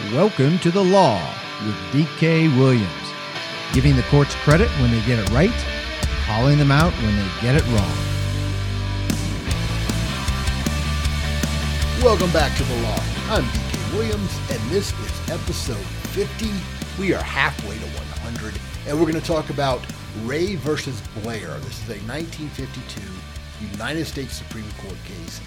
Welcome 0.00 0.58
to 0.60 0.70
the 0.70 0.82
law 0.82 1.20
with 1.66 1.76
DK 1.92 2.56
Williams, 2.56 3.12
giving 3.74 3.94
the 3.94 4.02
courts 4.04 4.34
credit 4.36 4.68
when 4.80 4.90
they 4.90 5.00
get 5.06 5.18
it 5.18 5.28
right, 5.30 5.52
calling 6.24 6.56
them 6.56 6.72
out 6.72 6.92
when 6.94 7.14
they 7.14 7.28
get 7.42 7.54
it 7.54 7.64
wrong. 7.66 7.96
Welcome 12.02 12.32
back 12.32 12.56
to 12.56 12.64
the 12.64 12.76
law. 12.82 12.98
I'm 13.28 13.44
DK 13.44 13.92
Williams, 13.92 14.34
and 14.50 14.60
this 14.70 14.98
is 14.98 15.30
episode 15.30 15.76
50. 15.76 16.50
We 16.98 17.12
are 17.12 17.22
halfway 17.22 17.76
to 17.76 17.84
100, 17.84 18.54
and 18.88 18.98
we're 18.98 19.06
going 19.06 19.20
to 19.20 19.26
talk 19.26 19.50
about 19.50 19.86
Ray 20.22 20.56
versus 20.56 21.02
Blair. 21.22 21.58
This 21.58 21.82
is 21.82 21.90
a 21.90 22.00
1952 22.08 23.02
United 23.72 24.06
States 24.06 24.34
Supreme 24.34 24.70
Court 24.80 24.96
case 25.04 25.40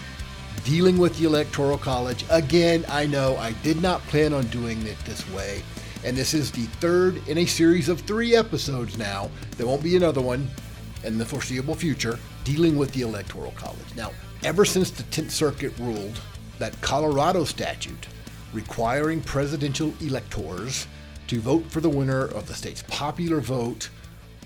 dealing 0.64 0.98
with 0.98 1.18
the 1.18 1.26
Electoral 1.26 1.78
College. 1.78 2.26
Again, 2.30 2.86
I 2.90 3.06
know 3.06 3.36
I 3.38 3.52
did 3.64 3.82
not 3.82 4.02
plan 4.08 4.34
on 4.34 4.46
doing 4.48 4.86
it 4.88 4.98
this 5.06 5.28
way, 5.32 5.62
and 6.04 6.16
this 6.16 6.34
is 6.34 6.52
the 6.52 6.66
third 6.80 7.28
in 7.28 7.40
a 7.40 7.46
series 7.46 7.90
of 7.90 8.02
three 8.02 8.36
episodes 8.36 8.98
now. 8.98 9.30
There 9.58 9.68
won't 9.68 9.84
be 9.84 9.96
another 9.96 10.22
one 10.22 10.48
in 11.04 11.18
the 11.18 11.26
foreseeable 11.26 11.76
future 11.76 12.20
dealing 12.44 12.78
with 12.78 12.92
the 12.94 13.02
Electoral 13.02 13.52
College. 13.52 13.96
Now, 13.96 14.12
ever 14.44 14.66
since 14.66 14.92
the 14.92 15.04
10th 15.04 15.32
Circuit 15.32 15.74
ruled 15.80 16.20
that 16.60 16.80
Colorado 16.82 17.44
statute 17.44 18.08
requiring 18.54 19.22
presidential 19.22 19.94
electors 20.02 20.88
to 21.28 21.40
vote 21.40 21.70
for 21.70 21.82
the 21.82 21.90
winner 21.90 22.26
of 22.26 22.48
the 22.48 22.54
state's 22.54 22.84
popular 22.88 23.40
vote 23.40 23.90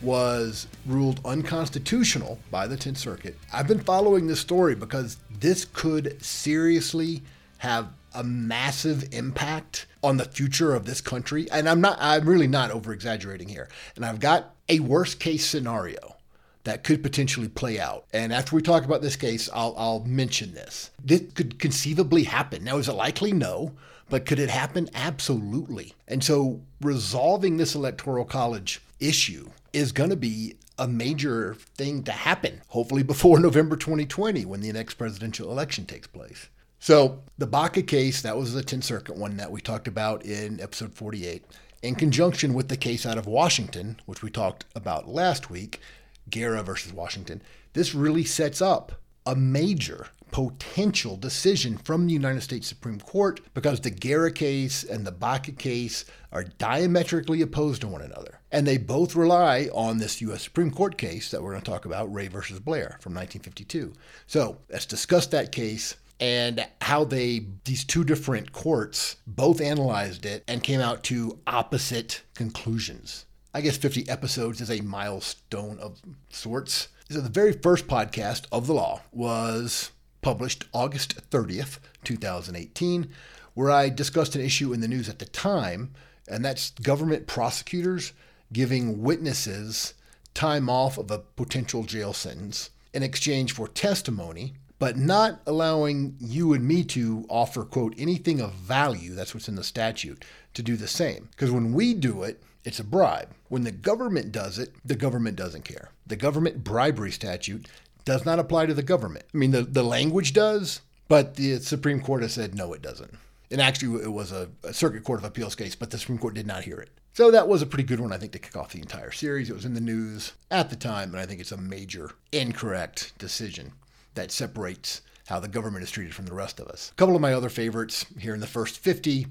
was 0.02 0.68
ruled 0.86 1.20
unconstitutional 1.26 2.40
by 2.52 2.68
the 2.68 2.78
10th 2.78 2.98
Circuit. 2.98 3.38
I've 3.52 3.68
been 3.68 3.80
following 3.80 4.28
this 4.28 4.40
story 4.40 4.76
because 4.76 5.18
this 5.30 5.66
could 5.66 6.24
seriously 6.24 7.22
have 7.60 7.90
a 8.14 8.24
massive 8.24 9.14
impact 9.14 9.86
on 10.04 10.18
the 10.18 10.26
future 10.26 10.74
of 10.74 10.86
this 10.86 11.02
country. 11.02 11.50
And 11.52 11.70
I'm 11.70 11.82
not, 11.82 11.98
I'm 12.00 12.28
really 12.28 12.48
not 12.48 12.72
over 12.72 12.92
exaggerating 12.94 13.50
here. 13.50 13.70
And 13.96 14.06
I've 14.06 14.20
got 14.20 14.56
a 14.68 14.80
worst 14.80 15.20
case 15.20 15.46
scenario 15.46 16.16
that 16.64 16.84
could 16.84 17.04
potentially 17.04 17.48
play 17.48 17.80
out. 17.80 18.06
And 18.14 18.34
after 18.34 18.56
we 18.56 18.62
talk 18.62 18.86
about 18.86 19.02
this 19.02 19.16
case, 19.16 19.50
I'll, 19.54 19.74
I'll 19.78 20.04
mention 20.06 20.54
this. 20.54 20.92
This 21.04 21.24
could 21.34 21.60
conceivably 21.60 22.24
happen. 22.24 22.64
Now, 22.64 22.78
is 22.78 22.90
it 22.90 22.94
likely? 22.94 23.32
No. 23.32 23.74
But 24.10 24.26
could 24.26 24.40
it 24.40 24.50
happen? 24.50 24.90
Absolutely. 24.96 25.94
And 26.08 26.24
so 26.24 26.62
resolving 26.82 27.58
this 27.58 27.76
electoral 27.76 28.26
college 28.26 28.82
issue 29.00 29.50
is 29.74 29.92
going 29.92 30.10
to 30.10 30.16
be 30.16 30.56
a 30.78 30.88
major 30.88 31.56
thing 31.76 32.04
to 32.04 32.12
happen, 32.12 32.62
hopefully 32.70 33.04
before 33.04 33.40
November 33.42 33.76
2020 33.76 34.46
when 34.46 34.62
the 34.62 34.72
next 34.72 34.96
presidential 34.96 35.52
election 35.52 35.86
takes 35.86 36.08
place. 36.08 36.50
So, 36.82 37.24
the 37.38 37.48
Baca 37.48 37.82
case, 37.82 38.22
that 38.22 38.38
was 38.38 38.54
the 38.54 38.64
10th 38.64 38.86
Circuit 38.86 39.18
one 39.18 39.36
that 39.36 39.52
we 39.52 39.60
talked 39.60 39.88
about 39.88 40.24
in 40.24 40.62
episode 40.62 40.94
48, 40.94 41.44
in 41.82 41.96
conjunction 41.96 42.54
with 42.54 42.70
the 42.70 42.78
case 42.78 43.06
out 43.06 43.18
of 43.18 43.28
Washington, 43.28 44.00
which 44.06 44.22
we 44.22 44.30
talked 44.30 44.66
about 44.76 45.08
last 45.08 45.50
week, 45.50 45.82
Guerra 46.30 46.64
versus 46.64 46.94
Washington, 46.94 47.42
this 47.74 47.94
really 47.94 48.24
sets 48.24 48.62
up 48.62 48.94
a 49.26 49.36
major 49.36 50.08
potential 50.32 51.18
decision 51.18 51.78
from 51.78 52.06
the 52.06 52.14
United 52.14 52.42
States 52.42 52.68
Supreme 52.68 53.00
Court 53.00 53.42
because 53.54 53.82
the 53.82 53.90
Guerra 53.90 54.32
case 54.32 54.84
and 54.84 55.06
the 55.06 55.12
Baca 55.12 55.52
case 55.52 56.06
are 56.32 56.44
diametrically 56.44 57.42
opposed 57.42 57.82
to 57.82 57.88
one 57.88 58.02
another. 58.02 58.39
And 58.52 58.66
they 58.66 58.78
both 58.78 59.16
rely 59.16 59.70
on 59.74 60.00
this 60.00 60.22
U.S. 60.22 60.44
Supreme 60.44 60.72
Court 60.72 60.98
case 60.98 61.30
that 61.32 61.42
we're 61.42 61.52
going 61.52 61.62
to 61.62 61.72
talk 61.72 61.86
about, 61.86 62.12
Ray 62.12 62.28
versus 62.28 62.60
Blair 62.60 62.98
from 63.00 63.14
1952. 63.14 63.94
So 64.26 64.58
let's 64.70 64.88
discuss 64.88 65.28
that 65.28 65.52
case 65.52 65.96
and 66.20 66.68
how 66.82 67.04
they 67.06 67.46
these 67.64 67.86
two 67.86 68.04
different 68.04 68.52
courts 68.52 69.18
both 69.26 69.62
analyzed 69.62 70.26
it 70.26 70.44
and 70.48 70.62
came 70.64 70.82
out 70.82 71.04
to 71.04 71.40
opposite 71.48 72.24
conclusions. 72.36 73.26
I 73.54 73.62
guess 73.62 73.78
50 73.78 74.10
episodes 74.10 74.62
is 74.62 74.70
a 74.70 74.82
milestone 74.82 75.80
of 75.80 76.02
sorts. 76.30 76.90
So 77.10 77.22
the 77.22 77.30
very 77.30 77.54
first 77.54 77.88
podcast 77.88 78.46
of 78.52 78.68
the 78.68 78.74
law 78.74 79.02
was 79.12 79.92
published 80.22 80.66
August 80.74 81.30
30th, 81.32 81.80
2018, 82.04 83.10
where 83.54 83.72
I 83.72 83.90
discussed 83.90 84.36
an 84.36 84.42
issue 84.42 84.74
in 84.74 84.82
the 84.82 84.88
news 84.88 85.10
at 85.10 85.20
the 85.20 85.26
time, 85.26 85.92
and 86.28 86.46
that's 86.46 86.72
government 86.72 87.26
prosecutors 87.26 88.14
giving 88.52 89.02
witnesses 89.02 89.94
time 90.34 90.70
off 90.70 90.98
of 90.98 91.12
a 91.12 91.20
potential 91.20 91.84
jail 91.84 92.14
sentence 92.14 92.70
in 92.94 93.04
exchange 93.04 93.52
for 93.52 93.68
testimony, 93.68 94.54
but 94.80 94.98
not 94.98 95.42
allowing 95.46 96.16
you 96.20 96.54
and 96.54 96.66
me 96.68 96.84
to 96.84 97.26
offer, 97.30 97.64
quote, 97.64 97.94
anything 97.98 98.40
of 98.40 98.54
value, 98.54 99.14
that's 99.14 99.34
what's 99.34 99.50
in 99.50 99.56
the 99.56 99.64
statute, 99.64 100.24
to 100.54 100.64
do 100.64 100.76
the 100.76 100.88
same. 100.88 101.28
Because 101.32 101.52
when 101.52 101.74
we 101.74 101.94
do 101.94 102.24
it, 102.24 102.42
it's 102.64 102.80
a 102.80 102.84
bribe. 102.84 103.30
When 103.50 103.64
the 103.64 103.72
government 103.72 104.32
does 104.32 104.60
it, 104.60 104.74
the 104.84 104.96
government 104.96 105.36
doesn't 105.36 105.66
care. 105.66 105.92
The 106.08 106.16
government 106.16 106.64
bribery 106.64 107.12
statute 107.12 107.68
does 108.06 108.26
not 108.26 108.40
apply 108.40 108.66
to 108.68 108.74
the 108.74 108.84
government. 108.84 109.26
I 109.34 109.38
mean, 109.38 109.52
the, 109.52 109.64
the 109.64 109.84
language 109.84 110.34
does, 110.34 110.82
but 111.08 111.36
the 111.36 111.60
Supreme 111.60 112.02
Court 112.02 112.22
has 112.22 112.34
said 112.34 112.56
no, 112.56 112.74
it 112.74 112.82
doesn't. 112.82 113.14
And 113.52 113.62
actually, 113.62 114.04
it 114.04 114.12
was 114.12 114.32
a, 114.32 114.50
a, 114.64 114.74
Circuit 114.74 115.04
Court 115.04 115.20
of 115.20 115.26
Appeals 115.26 115.56
case, 115.56 115.76
but 115.76 115.90
the 115.90 115.98
Supreme 115.98 116.20
Court 116.20 116.36
did 116.36 116.46
not 116.46 116.64
hear 116.64 116.80
it. 116.80 116.90
So 117.14 117.32
that 117.32 117.48
was 117.48 117.62
a 117.62 117.66
pretty 117.66 117.84
good 117.84 118.00
one, 118.00 118.14
I 118.14 118.18
think, 118.18 118.32
to 118.34 118.40
kick 118.40 118.56
off 118.56 118.72
the 118.72 118.80
entire 118.80 119.12
series. 119.12 119.50
It 119.50 119.56
was 119.56 119.66
in 119.66 119.74
the 119.74 119.82
news 119.82 120.34
at 120.50 120.70
the 120.70 120.76
time, 120.76 121.12
and 121.12 121.20
I 121.20 121.26
think 121.26 121.42
it's 121.42 121.52
a 121.52 121.58
major 121.58 122.12
incorrect 122.32 123.18
decision 123.18 123.74
that 124.14 124.32
separates 124.32 125.02
how 125.28 125.40
the 125.40 125.48
government 125.48 125.84
is 125.84 125.92
treated 125.92 126.14
from 126.14 126.26
the 126.26 126.34
rest 126.34 126.60
of 126.60 126.68
us. 126.68 126.92
A 126.92 126.96
couple 126.96 127.16
of 127.16 127.22
my 127.22 127.34
other 127.34 127.50
favorites 127.50 128.06
here 128.20 128.34
in 128.34 128.40
the 128.40 128.48
first 128.48 128.80
50. 128.80 129.28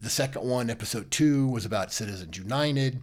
The 0.00 0.10
second 0.10 0.42
one, 0.42 0.70
episode 0.70 1.10
two, 1.10 1.48
was 1.48 1.64
about 1.64 1.92
Citizens 1.92 2.36
United. 2.36 3.00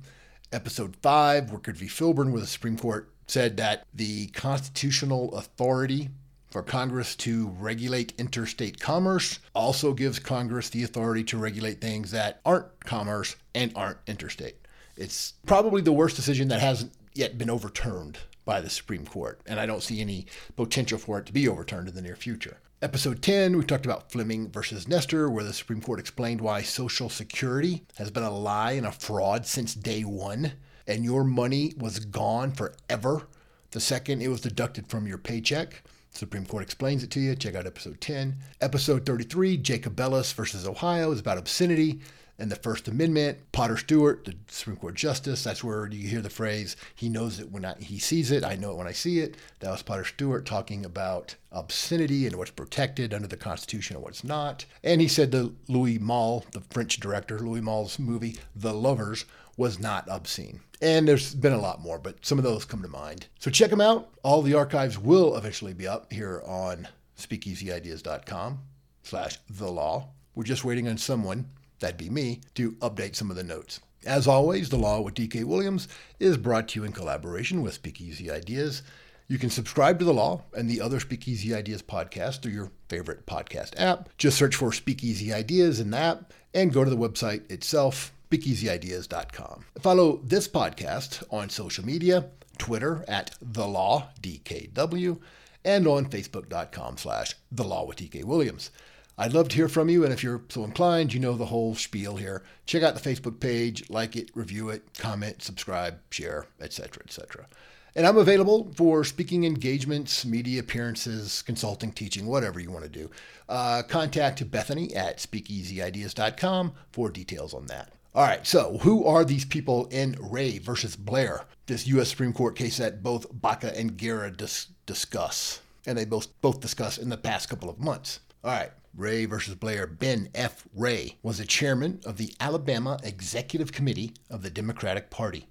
Episode 0.51 0.95
five, 1.01 1.45
Wickard 1.45 1.77
v. 1.77 1.87
Filburn, 1.87 2.31
where 2.31 2.41
the 2.41 2.47
Supreme 2.47 2.77
Court 2.77 3.09
said 3.27 3.57
that 3.57 3.85
the 3.93 4.27
constitutional 4.27 5.33
authority 5.35 6.09
for 6.51 6.62
Congress 6.62 7.16
to 7.16 7.47
regulate 7.59 8.13
interstate 8.17 8.79
commerce 8.79 9.39
also 9.56 9.94
gives 9.94 10.19
Congress 10.19 10.69
the 10.69 10.84
authority 10.84 11.23
to 11.23 11.38
regulate 11.38 11.81
things 11.81 12.12
that 12.12 12.41
aren't 12.45 12.85
commerce 12.85 13.35
and 13.56 13.72
aren't 13.75 13.97
interstate. 14.06 14.56
It's 14.97 15.34
probably 15.45 15.81
the 15.81 15.91
worst 15.91 16.16
decision 16.16 16.50
that 16.50 16.59
hasn't 16.59 16.91
yet 17.13 17.38
been 17.38 17.50
overturned 17.50 18.19
by 18.45 18.61
the 18.61 18.69
Supreme 18.69 19.06
Court, 19.06 19.40
and 19.45 19.59
I 19.59 19.66
don't 19.66 19.84
see 19.84 20.01
any 20.01 20.25
potential 20.56 20.97
for 20.97 21.19
it 21.19 21.25
to 21.28 21.34
be 21.34 21.47
overturned 21.47 21.88
in 21.88 21.95
the 21.95 22.01
near 22.01 22.16
future. 22.16 22.57
Episode 22.81 23.22
10, 23.22 23.57
we 23.57 23.63
talked 23.63 23.85
about 23.85 24.11
Fleming 24.11 24.50
versus 24.50 24.88
Nestor, 24.88 25.29
where 25.29 25.44
the 25.44 25.53
Supreme 25.53 25.81
Court 25.81 26.00
explained 26.00 26.41
why 26.41 26.63
Social 26.63 27.09
Security 27.09 27.84
has 27.97 28.11
been 28.11 28.23
a 28.23 28.31
lie 28.31 28.72
and 28.72 28.88
a 28.88 28.91
fraud 28.91 29.45
since 29.45 29.73
day 29.73 30.01
one 30.01 30.53
and 30.88 31.06
your 31.06 31.23
money 31.23 31.73
was 31.78 32.00
gone 32.00 32.51
forever 32.51 33.28
the 33.72 33.79
second 33.79 34.22
it 34.22 34.28
was 34.28 34.41
deducted 34.41 34.88
from 34.88 35.07
your 35.07 35.17
paycheck. 35.17 35.84
Supreme 36.11 36.45
Court 36.45 36.63
explains 36.63 37.03
it 37.03 37.09
to 37.11 37.19
you. 37.19 37.35
Check 37.35 37.55
out 37.55 37.66
episode 37.66 37.99
10. 38.01 38.35
Episode 38.59 39.05
33, 39.05 39.57
Jacobellis 39.57 40.33
versus 40.33 40.67
Ohio, 40.67 41.11
is 41.11 41.19
about 41.19 41.38
obscenity 41.38 41.99
and 42.38 42.51
the 42.51 42.55
First 42.55 42.88
Amendment. 42.88 43.38
Potter 43.51 43.77
Stewart, 43.77 44.25
the 44.25 44.35
Supreme 44.47 44.77
Court 44.77 44.95
Justice, 44.95 45.44
that's 45.44 45.63
where 45.63 45.88
you 45.88 46.07
hear 46.07 46.22
the 46.22 46.29
phrase, 46.29 46.75
he 46.95 47.07
knows 47.07 47.39
it 47.39 47.51
when 47.51 47.63
I, 47.63 47.75
he 47.79 47.99
sees 47.99 48.31
it, 48.31 48.44
I 48.44 48.55
know 48.55 48.72
it 48.72 48.77
when 48.77 48.88
I 48.88 48.91
see 48.91 49.19
it. 49.19 49.38
That 49.59 49.72
was 49.72 49.83
Potter 49.83 50.03
Stewart 50.03 50.45
talking 50.45 50.83
about 50.83 51.35
obscenity 51.51 52.25
and 52.25 52.35
what's 52.35 52.51
protected 52.51 53.13
under 53.13 53.28
the 53.28 53.38
Constitution 53.38 53.95
and 53.95 54.03
what's 54.03 54.23
not. 54.23 54.66
And 54.83 55.01
he 55.01 55.07
said 55.07 55.31
that 55.31 55.53
Louis 55.69 55.99
Malle, 55.99 56.43
the 56.51 56.61
French 56.72 56.99
director, 56.99 57.39
Louis 57.39 57.61
Malle's 57.61 57.99
movie, 57.99 58.38
The 58.55 58.73
Lovers, 58.73 59.25
was 59.55 59.79
not 59.79 60.09
obscene. 60.09 60.61
And 60.81 61.07
there's 61.07 61.35
been 61.35 61.53
a 61.53 61.61
lot 61.61 61.81
more, 61.81 61.99
but 61.99 62.25
some 62.25 62.37
of 62.39 62.43
those 62.43 62.65
come 62.65 62.81
to 62.81 62.87
mind. 62.87 63.27
So 63.39 63.51
check 63.51 63.69
them 63.69 63.81
out. 63.81 64.09
All 64.23 64.41
the 64.41 64.55
archives 64.55 64.97
will 64.97 65.35
eventually 65.37 65.73
be 65.73 65.87
up 65.87 66.11
here 66.11 66.41
on 66.45 66.87
speakeasyideas.com 67.17 68.59
slash 69.03 69.37
the 69.49 69.71
law. 69.71 70.09
We're 70.33 70.43
just 70.43 70.66
waiting 70.66 70.87
on 70.87 70.97
someone, 70.97 71.49
that'd 71.79 71.97
be 71.97 72.09
me, 72.09 72.41
to 72.55 72.72
update 72.73 73.16
some 73.16 73.29
of 73.29 73.35
the 73.35 73.43
notes. 73.43 73.79
As 74.05 74.28
always, 74.28 74.69
The 74.69 74.78
Law 74.78 75.01
with 75.01 75.13
DK 75.13 75.43
Williams 75.43 75.87
is 76.19 76.35
brought 76.35 76.69
to 76.69 76.79
you 76.79 76.85
in 76.85 76.91
collaboration 76.91 77.61
with 77.61 77.75
Speakeasy 77.75 78.31
Ideas. 78.31 78.81
You 79.27 79.37
can 79.37 79.51
subscribe 79.51 79.99
to 79.99 80.05
The 80.05 80.13
Law 80.13 80.41
and 80.57 80.67
the 80.67 80.81
other 80.81 80.99
Speakeasy 80.99 81.53
Ideas 81.53 81.84
podcast 81.84 82.41
through 82.41 82.53
your 82.53 82.72
favorite 82.89 83.27
podcast 83.27 83.73
app. 83.77 84.09
Just 84.17 84.37
search 84.37 84.55
for 84.55 84.73
Speakeasy 84.73 85.31
Ideas 85.31 85.79
in 85.79 85.91
the 85.91 85.97
app 85.97 86.34
and 86.53 86.73
go 86.73 86.84
to 86.84 86.89
the 86.89 86.97
website 86.97 87.49
itself, 87.51 88.11
speakeasyideas.com. 88.31 89.66
Follow 89.81 90.22
this 90.23 90.47
podcast 90.47 91.23
on 91.31 91.49
social 91.49 91.85
media, 91.85 92.29
Twitter 92.57 93.03
at 93.07 93.35
The 93.41 93.67
Law 93.67 94.09
DKW, 94.22 95.19
and 95.66 95.87
on 95.87 96.05
Facebook.com 96.05 96.97
slash 96.97 97.35
The 97.51 97.63
Law 97.63 97.85
with 97.85 97.97
DK 97.97 98.23
Williams. 98.23 98.72
I'd 99.17 99.33
love 99.33 99.49
to 99.49 99.55
hear 99.55 99.67
from 99.67 99.89
you, 99.89 100.03
and 100.03 100.13
if 100.13 100.23
you're 100.23 100.41
so 100.49 100.63
inclined, 100.63 101.13
you 101.13 101.19
know 101.19 101.33
the 101.33 101.45
whole 101.45 101.75
spiel 101.75 102.16
here. 102.16 102.43
Check 102.66 102.81
out 102.81 102.95
the 102.95 103.09
Facebook 103.09 103.39
page, 103.39 103.87
like 103.89 104.16
it, 104.16 104.31
review 104.34 104.69
it, 104.69 104.97
comment, 104.97 105.43
subscribe, 105.43 105.99
share, 106.09 106.47
etc., 106.59 107.03
etc. 107.05 107.45
And 107.93 108.07
I'm 108.07 108.17
available 108.17 108.72
for 108.75 109.03
speaking 109.03 109.43
engagements, 109.43 110.25
media 110.25 110.61
appearances, 110.61 111.41
consulting, 111.41 111.91
teaching, 111.91 112.25
whatever 112.25 112.59
you 112.59 112.72
want 112.72 112.85
to 112.85 112.89
do. 112.89 113.11
Uh, 113.49 113.84
contact 113.87 114.49
Bethany 114.49 114.95
at 114.95 115.17
speakeasyideas.com 115.17 116.72
for 116.93 117.09
details 117.09 117.53
on 117.53 117.66
that. 117.66 117.91
All 118.13 118.25
right, 118.25 118.46
so 118.46 118.78
who 118.79 119.05
are 119.05 119.23
these 119.23 119.46
people 119.46 119.85
in 119.85 120.17
Ray 120.19 120.58
versus 120.58 120.97
Blair, 120.97 121.46
this 121.67 121.87
U.S. 121.87 122.09
Supreme 122.09 122.34
Court 122.34 122.58
case 122.58 122.75
that 122.75 123.02
both 123.02 123.25
Baca 123.31 123.78
and 123.78 123.96
Guerra 123.96 124.29
dis- 124.29 124.67
discuss, 124.85 125.61
and 125.85 125.97
they 125.97 126.03
both 126.03 126.28
both 126.41 126.59
discuss 126.59 126.97
in 126.97 127.08
the 127.08 127.16
past 127.16 127.47
couple 127.47 127.69
of 127.69 127.79
months. 127.79 128.19
All 128.43 128.52
right, 128.52 128.72
Ray 128.97 129.23
versus 129.23 129.55
Blair. 129.55 129.87
Ben 129.87 130.28
F. 130.35 130.67
Ray 130.75 131.19
was 131.23 131.37
the 131.37 131.46
chairman 131.46 132.02
of 132.05 132.17
the 132.17 132.34
Alabama 132.41 132.99
Executive 133.02 133.72
Committee 133.72 134.13
of 134.29 134.41
the 134.41 134.49
Democratic 134.49 135.09
Party. 135.09 135.47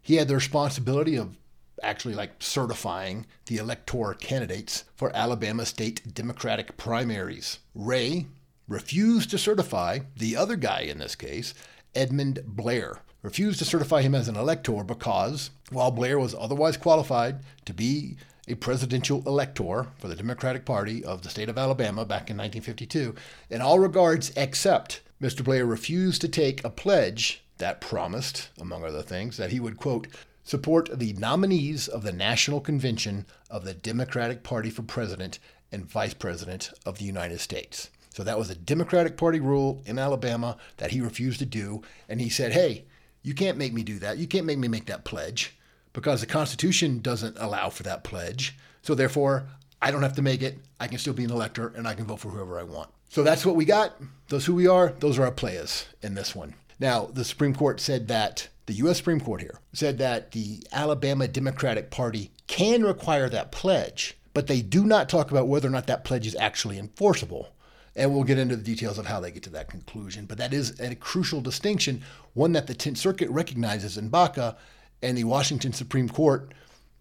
He 0.00 0.14
had 0.14 0.28
the 0.28 0.36
responsibility 0.36 1.16
of 1.16 1.36
actually 1.82 2.14
like 2.14 2.34
certifying 2.38 3.26
the 3.46 3.56
electoral 3.56 4.14
candidates 4.14 4.84
for 4.94 5.10
Alabama 5.12 5.66
state 5.66 6.14
Democratic 6.14 6.76
primaries. 6.76 7.58
Ray 7.74 8.26
refused 8.68 9.30
to 9.30 9.38
certify 9.38 9.98
the 10.16 10.36
other 10.36 10.56
guy 10.56 10.80
in 10.80 10.98
this 10.98 11.16
case, 11.16 11.52
Edmund 11.96 12.42
Blair, 12.46 13.00
refused 13.22 13.58
to 13.58 13.64
certify 13.64 14.02
him 14.02 14.14
as 14.14 14.28
an 14.28 14.36
elector 14.36 14.84
because, 14.84 15.50
while 15.70 15.90
Blair 15.90 16.18
was 16.18 16.34
otherwise 16.34 16.76
qualified 16.76 17.40
to 17.64 17.74
be 17.74 18.16
a 18.46 18.54
presidential 18.54 19.22
elector 19.26 19.88
for 19.98 20.06
the 20.06 20.14
Democratic 20.14 20.64
Party 20.64 21.04
of 21.04 21.22
the 21.22 21.30
state 21.30 21.48
of 21.48 21.58
Alabama 21.58 22.04
back 22.04 22.30
in 22.30 22.36
1952, 22.36 23.14
in 23.50 23.60
all 23.60 23.80
regards 23.80 24.30
except 24.36 25.00
Mr. 25.20 25.42
Blair 25.42 25.66
refused 25.66 26.20
to 26.20 26.28
take 26.28 26.62
a 26.62 26.70
pledge 26.70 27.42
that 27.58 27.80
promised, 27.80 28.50
among 28.60 28.84
other 28.84 29.02
things, 29.02 29.36
that 29.38 29.50
he 29.50 29.58
would, 29.58 29.78
quote, 29.78 30.06
support 30.44 30.88
the 30.96 31.14
nominees 31.14 31.88
of 31.88 32.04
the 32.04 32.12
National 32.12 32.60
Convention 32.60 33.26
of 33.50 33.64
the 33.64 33.74
Democratic 33.74 34.44
Party 34.44 34.70
for 34.70 34.82
President 34.82 35.40
and 35.72 35.84
Vice 35.84 36.14
President 36.14 36.70
of 36.84 36.98
the 36.98 37.04
United 37.04 37.40
States. 37.40 37.90
So 38.16 38.24
that 38.24 38.38
was 38.38 38.48
a 38.48 38.54
Democratic 38.54 39.18
Party 39.18 39.40
rule 39.40 39.82
in 39.84 39.98
Alabama 39.98 40.56
that 40.78 40.90
he 40.90 41.02
refused 41.02 41.38
to 41.40 41.44
do. 41.44 41.82
And 42.08 42.18
he 42.18 42.30
said, 42.30 42.52
hey, 42.52 42.86
you 43.22 43.34
can't 43.34 43.58
make 43.58 43.74
me 43.74 43.82
do 43.82 43.98
that. 43.98 44.16
You 44.16 44.26
can't 44.26 44.46
make 44.46 44.56
me 44.56 44.68
make 44.68 44.86
that 44.86 45.04
pledge 45.04 45.54
because 45.92 46.22
the 46.22 46.26
Constitution 46.26 47.00
doesn't 47.00 47.36
allow 47.38 47.68
for 47.68 47.82
that 47.82 48.04
pledge. 48.04 48.56
So 48.80 48.94
therefore, 48.94 49.46
I 49.82 49.90
don't 49.90 50.02
have 50.02 50.14
to 50.14 50.22
make 50.22 50.40
it. 50.40 50.56
I 50.80 50.88
can 50.88 50.96
still 50.96 51.12
be 51.12 51.24
an 51.24 51.30
elector 51.30 51.74
and 51.76 51.86
I 51.86 51.92
can 51.92 52.06
vote 52.06 52.20
for 52.20 52.30
whoever 52.30 52.58
I 52.58 52.62
want. 52.62 52.88
So 53.10 53.22
that's 53.22 53.44
what 53.44 53.54
we 53.54 53.66
got. 53.66 54.00
Those 54.28 54.46
who 54.46 54.54
we 54.54 54.66
are, 54.66 54.94
those 55.00 55.18
are 55.18 55.24
our 55.24 55.30
players 55.30 55.84
in 56.00 56.14
this 56.14 56.34
one. 56.34 56.54
Now, 56.80 57.10
the 57.12 57.24
Supreme 57.24 57.54
Court 57.54 57.80
said 57.80 58.08
that, 58.08 58.48
the 58.64 58.74
U.S. 58.74 58.96
Supreme 58.96 59.20
Court 59.20 59.42
here 59.42 59.60
said 59.74 59.98
that 59.98 60.30
the 60.30 60.62
Alabama 60.72 61.28
Democratic 61.28 61.90
Party 61.90 62.30
can 62.46 62.82
require 62.82 63.28
that 63.28 63.52
pledge, 63.52 64.16
but 64.32 64.46
they 64.46 64.62
do 64.62 64.86
not 64.86 65.10
talk 65.10 65.30
about 65.30 65.48
whether 65.48 65.68
or 65.68 65.72
not 65.72 65.86
that 65.88 66.04
pledge 66.04 66.26
is 66.26 66.34
actually 66.36 66.78
enforceable. 66.78 67.50
And 67.96 68.14
we'll 68.14 68.24
get 68.24 68.38
into 68.38 68.56
the 68.56 68.62
details 68.62 68.98
of 68.98 69.06
how 69.06 69.18
they 69.18 69.32
get 69.32 69.42
to 69.44 69.50
that 69.50 69.68
conclusion. 69.68 70.26
But 70.26 70.38
that 70.38 70.52
is 70.52 70.78
a 70.78 70.94
crucial 70.94 71.40
distinction, 71.40 72.02
one 72.34 72.52
that 72.52 72.66
the 72.66 72.74
Tenth 72.74 72.98
Circuit 72.98 73.28
recognizes 73.30 73.96
in 73.96 74.10
Baca, 74.10 74.56
and 75.02 75.16
the 75.16 75.24
Washington 75.24 75.72
Supreme 75.72 76.08
Court 76.08 76.52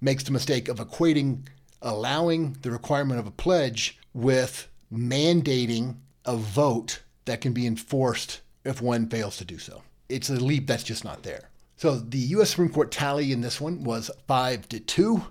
makes 0.02 0.24
the 0.24 0.32
mistake 0.32 0.68
of 0.70 0.78
equating 0.78 1.46
allowing 1.82 2.58
the 2.62 2.72
requirement 2.72 3.20
of 3.20 3.28
a 3.28 3.32
pledge 3.32 4.00
with 4.14 4.68
mandating 4.92 5.96
a 6.26 6.36
vote 6.36 7.02
that 7.26 7.42
can 7.42 7.54
be 7.54 7.68
enforced 7.68 8.42
if 8.64 8.82
one 8.82 9.08
fails 9.08 9.38
to 9.38 9.46
do 9.46 9.58
so. 9.58 9.84
It's 10.10 10.30
a 10.30 10.34
leap 10.34 10.68
that's 10.68 10.84
just 10.84 11.04
not 11.04 11.24
there. 11.24 11.50
So 11.78 11.98
the 11.98 12.18
U.S. 12.18 12.52
Supreme 12.52 12.70
Court 12.70 12.92
tally 12.92 13.32
in 13.32 13.42
this 13.42 13.60
one 13.60 13.84
was 13.84 14.10
five 14.28 14.68
to 14.70 14.80
two. 14.80 15.24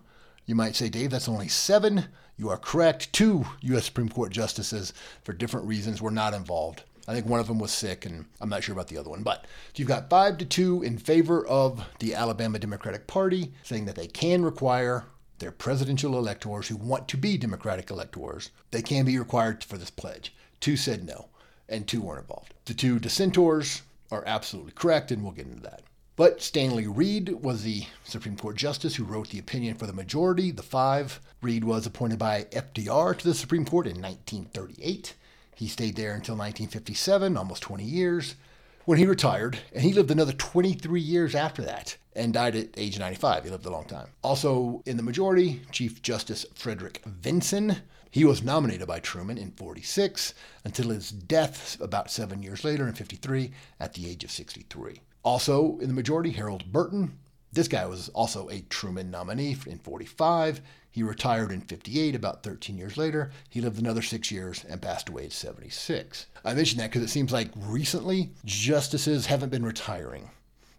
You 0.47 0.55
might 0.55 0.77
say, 0.77 0.89
Dave, 0.89 1.11
that's 1.11 1.29
only 1.29 1.49
seven. 1.49 2.07
You 2.37 2.49
are 2.51 2.57
correct. 2.57 3.13
Two 3.13 3.47
U.S. 3.61 3.85
Supreme 3.85 4.09
Court 4.09 4.33
justices, 4.33 4.93
for 5.23 5.33
different 5.33 5.67
reasons, 5.67 6.03
were 6.03 6.11
not 6.11 6.35
involved. 6.35 6.83
I 7.07 7.13
think 7.13 7.27
one 7.27 7.41
of 7.41 7.47
them 7.47 7.59
was 7.59 7.71
sick, 7.71 8.07
and 8.07 8.25
I'm 8.41 8.49
not 8.49 8.65
sure 8.65 8.73
about 8.73 8.89
the 8.89 8.99
other 8.99 9.11
one. 9.11 9.23
But 9.23 9.47
you've 9.77 9.89
got 9.89 10.11
five 10.11 10.39
to 10.39 10.45
two 10.45 10.83
in 10.83 10.99
favor 10.99 11.47
of 11.47 11.85
the 11.99 12.15
Alabama 12.15 12.59
Democratic 12.59 13.07
Party, 13.07 13.53
saying 13.63 13.85
that 13.85 13.95
they 13.95 14.07
can 14.07 14.45
require 14.45 15.05
their 15.39 15.53
presidential 15.53 16.17
electors 16.17 16.69
who 16.69 16.77
want 16.77 17.09
to 17.09 17.17
be 17.17 17.37
Democratic 17.37 17.91
electors, 17.91 18.51
they 18.71 18.83
can 18.83 19.05
be 19.05 19.19
required 19.19 19.63
for 19.65 19.77
this 19.77 19.91
pledge. 19.91 20.35
Two 20.61 20.77
said 20.77 21.05
no, 21.05 21.29
and 21.69 21.87
two 21.87 22.01
weren't 22.01 22.23
involved. 22.23 22.55
The 22.65 22.75
two 22.75 22.99
dissenters 22.99 23.83
are 24.11 24.25
absolutely 24.27 24.73
correct, 24.73 25.11
and 25.11 25.23
we'll 25.23 25.33
get 25.33 25.47
into 25.47 25.63
that. 25.63 25.83
But 26.17 26.41
Stanley 26.41 26.87
Reed 26.87 27.43
was 27.43 27.65
the 27.65 27.87
Supreme 28.05 28.37
Court 28.37 28.55
justice 28.55 28.95
who 28.95 29.03
wrote 29.03 29.31
the 29.31 29.39
opinion 29.41 29.75
for 29.75 29.87
the 29.87 29.93
majority, 29.93 30.53
the 30.53 30.63
five. 30.63 31.21
Reed 31.43 31.65
was 31.65 31.87
appointed 31.87 32.21
by 32.21 32.45
FDR 32.53 33.19
to 33.19 33.25
the 33.27 33.35
Supreme 33.35 33.65
Court 33.65 33.89
in 33.89 34.01
1938. 34.01 35.15
He 35.57 35.67
stayed 35.67 35.97
there 35.97 36.15
until 36.15 36.37
1957, 36.37 37.37
almost 37.37 37.65
20 37.65 37.83
years, 37.83 38.37
when 38.85 38.99
he 38.99 39.07
retired, 39.07 39.59
and 39.73 39.83
he 39.83 39.93
lived 39.93 40.13
another 40.13 40.33
23 40.33 41.01
years 41.01 41.35
after 41.35 41.63
that 41.63 41.97
and 42.15 42.33
died 42.33 42.55
at 42.55 42.69
age 42.77 42.97
95. 42.97 43.43
He 43.43 43.51
lived 43.51 43.67
a 43.67 43.71
long 43.71 43.87
time. 43.87 44.07
Also 44.23 44.85
in 44.87 44.97
the 44.97 45.03
majority, 45.03 45.63
Chief 45.73 46.01
Justice 46.01 46.47
Frederick 46.55 47.03
Vinson. 47.05 47.79
He 48.09 48.25
was 48.25 48.45
nominated 48.45 48.87
by 48.87 49.01
Truman 49.01 49.37
in 49.37 49.51
46 49.51 50.33
until 50.65 50.91
his 50.91 51.11
death 51.11 51.77
about 51.81 52.13
seven 52.13 52.41
years 52.41 52.63
later 52.63 52.87
in 52.87 52.95
53 52.95 53.51
at 53.81 53.95
the 53.95 54.09
age 54.09 54.23
of 54.23 54.31
63. 54.31 55.01
Also 55.25 55.79
in 55.79 55.89
the 55.89 55.95
majority, 55.95 56.31
Harold 56.31 56.71
Burton. 56.71 57.19
This 57.53 57.69
guy 57.69 57.87
was 57.87 58.09
also 58.11 58.49
a 58.49 58.61
Truman 58.63 59.11
nominee 59.11 59.57
in 59.67 59.79
45. 59.79 60.61
He 60.91 61.03
retired 61.03 61.51
in 61.51 61.61
58, 61.61 62.15
about 62.15 62.43
13 62.43 62.79
years 62.79 62.97
later. 62.97 63.33
He 63.49 63.61
lived 63.61 63.81
another 63.81 64.03
six 64.03 64.31
years 64.31 64.65
and 64.69 64.83
passed 64.83 65.09
away 65.09 65.25
at 65.25 65.33
76. 65.33 66.27
I 66.45 66.55
mention 66.55 66.79
that 66.79 66.91
because 66.91 67.03
it 67.03 67.11
seems 67.11 67.33
like 67.33 67.51
recently 67.57 68.31
justices 68.45 69.27
haven't 69.27 69.49
been 69.49 69.65
retiring. 69.65 70.31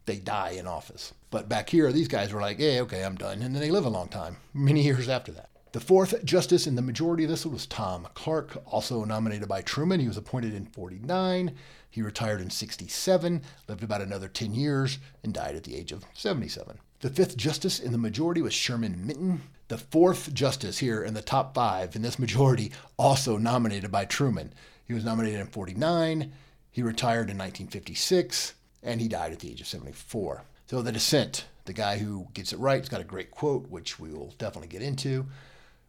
They 0.06 0.18
die 0.18 0.52
in 0.52 0.68
office. 0.68 1.14
But 1.32 1.50
back 1.50 1.70
here, 1.70 1.92
these 1.92 2.08
guys 2.08 2.32
were 2.32 2.42
like, 2.42 2.60
hey, 2.60 2.80
okay, 2.82 3.04
I'm 3.04 3.16
done. 3.16 3.42
And 3.42 3.56
then 3.56 3.62
they 3.62 3.72
live 3.72 3.86
a 3.86 3.90
long 3.90 4.08
time, 4.08 4.38
many 4.54 4.84
years 4.84 5.10
after 5.10 5.32
that. 5.34 5.50
The 5.72 5.82
fourth 5.82 6.24
justice 6.24 6.68
in 6.68 6.76
the 6.76 6.82
majority 6.82 7.26
of 7.26 7.30
this 7.30 7.46
was 7.46 7.66
Tom 7.66 8.08
Clark, 8.14 8.64
also 8.66 9.04
nominated 9.04 9.50
by 9.50 9.62
Truman. 9.62 10.00
He 10.00 10.08
was 10.08 10.16
appointed 10.16 10.54
in 10.54 10.68
49. 10.68 11.54
He 11.96 12.02
retired 12.02 12.42
in 12.42 12.50
67, 12.50 13.42
lived 13.70 13.82
about 13.82 14.02
another 14.02 14.28
10 14.28 14.54
years, 14.54 15.00
and 15.24 15.34
died 15.34 15.56
at 15.56 15.64
the 15.64 15.78
age 15.78 15.94
of 15.94 16.04
77. 16.14 16.78
The 17.00 17.10
fifth 17.10 17.38
justice 17.38 17.80
in 17.80 17.94
the 17.94 17.98
majority 17.98 18.42
was 18.42 18.54
Sherman 18.54 19.08
Minton. 19.08 19.44
The 19.70 19.78
fourth 19.78 20.34
justice 20.34 20.80
here 20.80 21.02
in 21.02 21.14
the 21.14 21.22
top 21.22 21.56
five 21.56 21.96
in 21.96 22.02
this 22.02 22.20
majority, 22.20 22.74
also 22.98 23.38
nominated 23.38 23.94
by 23.94 24.04
Truman. 24.04 24.54
He 24.84 24.94
was 24.94 25.06
nominated 25.06 25.40
in 25.40 25.48
49. 25.48 26.34
He 26.70 26.84
retired 26.84 27.30
in 27.30 27.38
1956, 27.38 28.56
and 28.84 29.00
he 29.00 29.08
died 29.08 29.32
at 29.32 29.40
the 29.40 29.52
age 29.52 29.62
of 29.62 29.68
74. 29.68 30.44
So 30.66 30.82
the 30.82 30.92
dissent, 30.92 31.46
the 31.64 31.72
guy 31.72 31.98
who 31.98 32.28
gets 32.34 32.52
it 32.52 32.60
right, 32.60 32.82
has 32.82 32.90
got 32.90 33.00
a 33.00 33.06
great 33.06 33.32
quote, 33.32 33.70
which 33.70 34.02
we 34.02 34.12
will 34.12 34.36
definitely 34.38 34.68
get 34.68 34.82
into, 34.82 35.28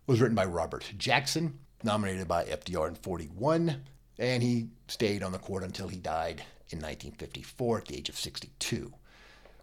was 0.06 0.20
written 0.20 0.36
by 0.36 0.44
Robert 0.44 0.92
Jackson, 0.96 1.58
nominated 1.82 2.28
by 2.28 2.44
FDR 2.44 2.86
in 2.86 2.94
41 2.94 3.82
and 4.18 4.42
he 4.42 4.68
stayed 4.88 5.22
on 5.22 5.32
the 5.32 5.38
court 5.38 5.62
until 5.62 5.88
he 5.88 5.98
died 5.98 6.42
in 6.70 6.78
1954 6.78 7.78
at 7.78 7.84
the 7.86 7.96
age 7.96 8.08
of 8.08 8.18
62. 8.18 8.92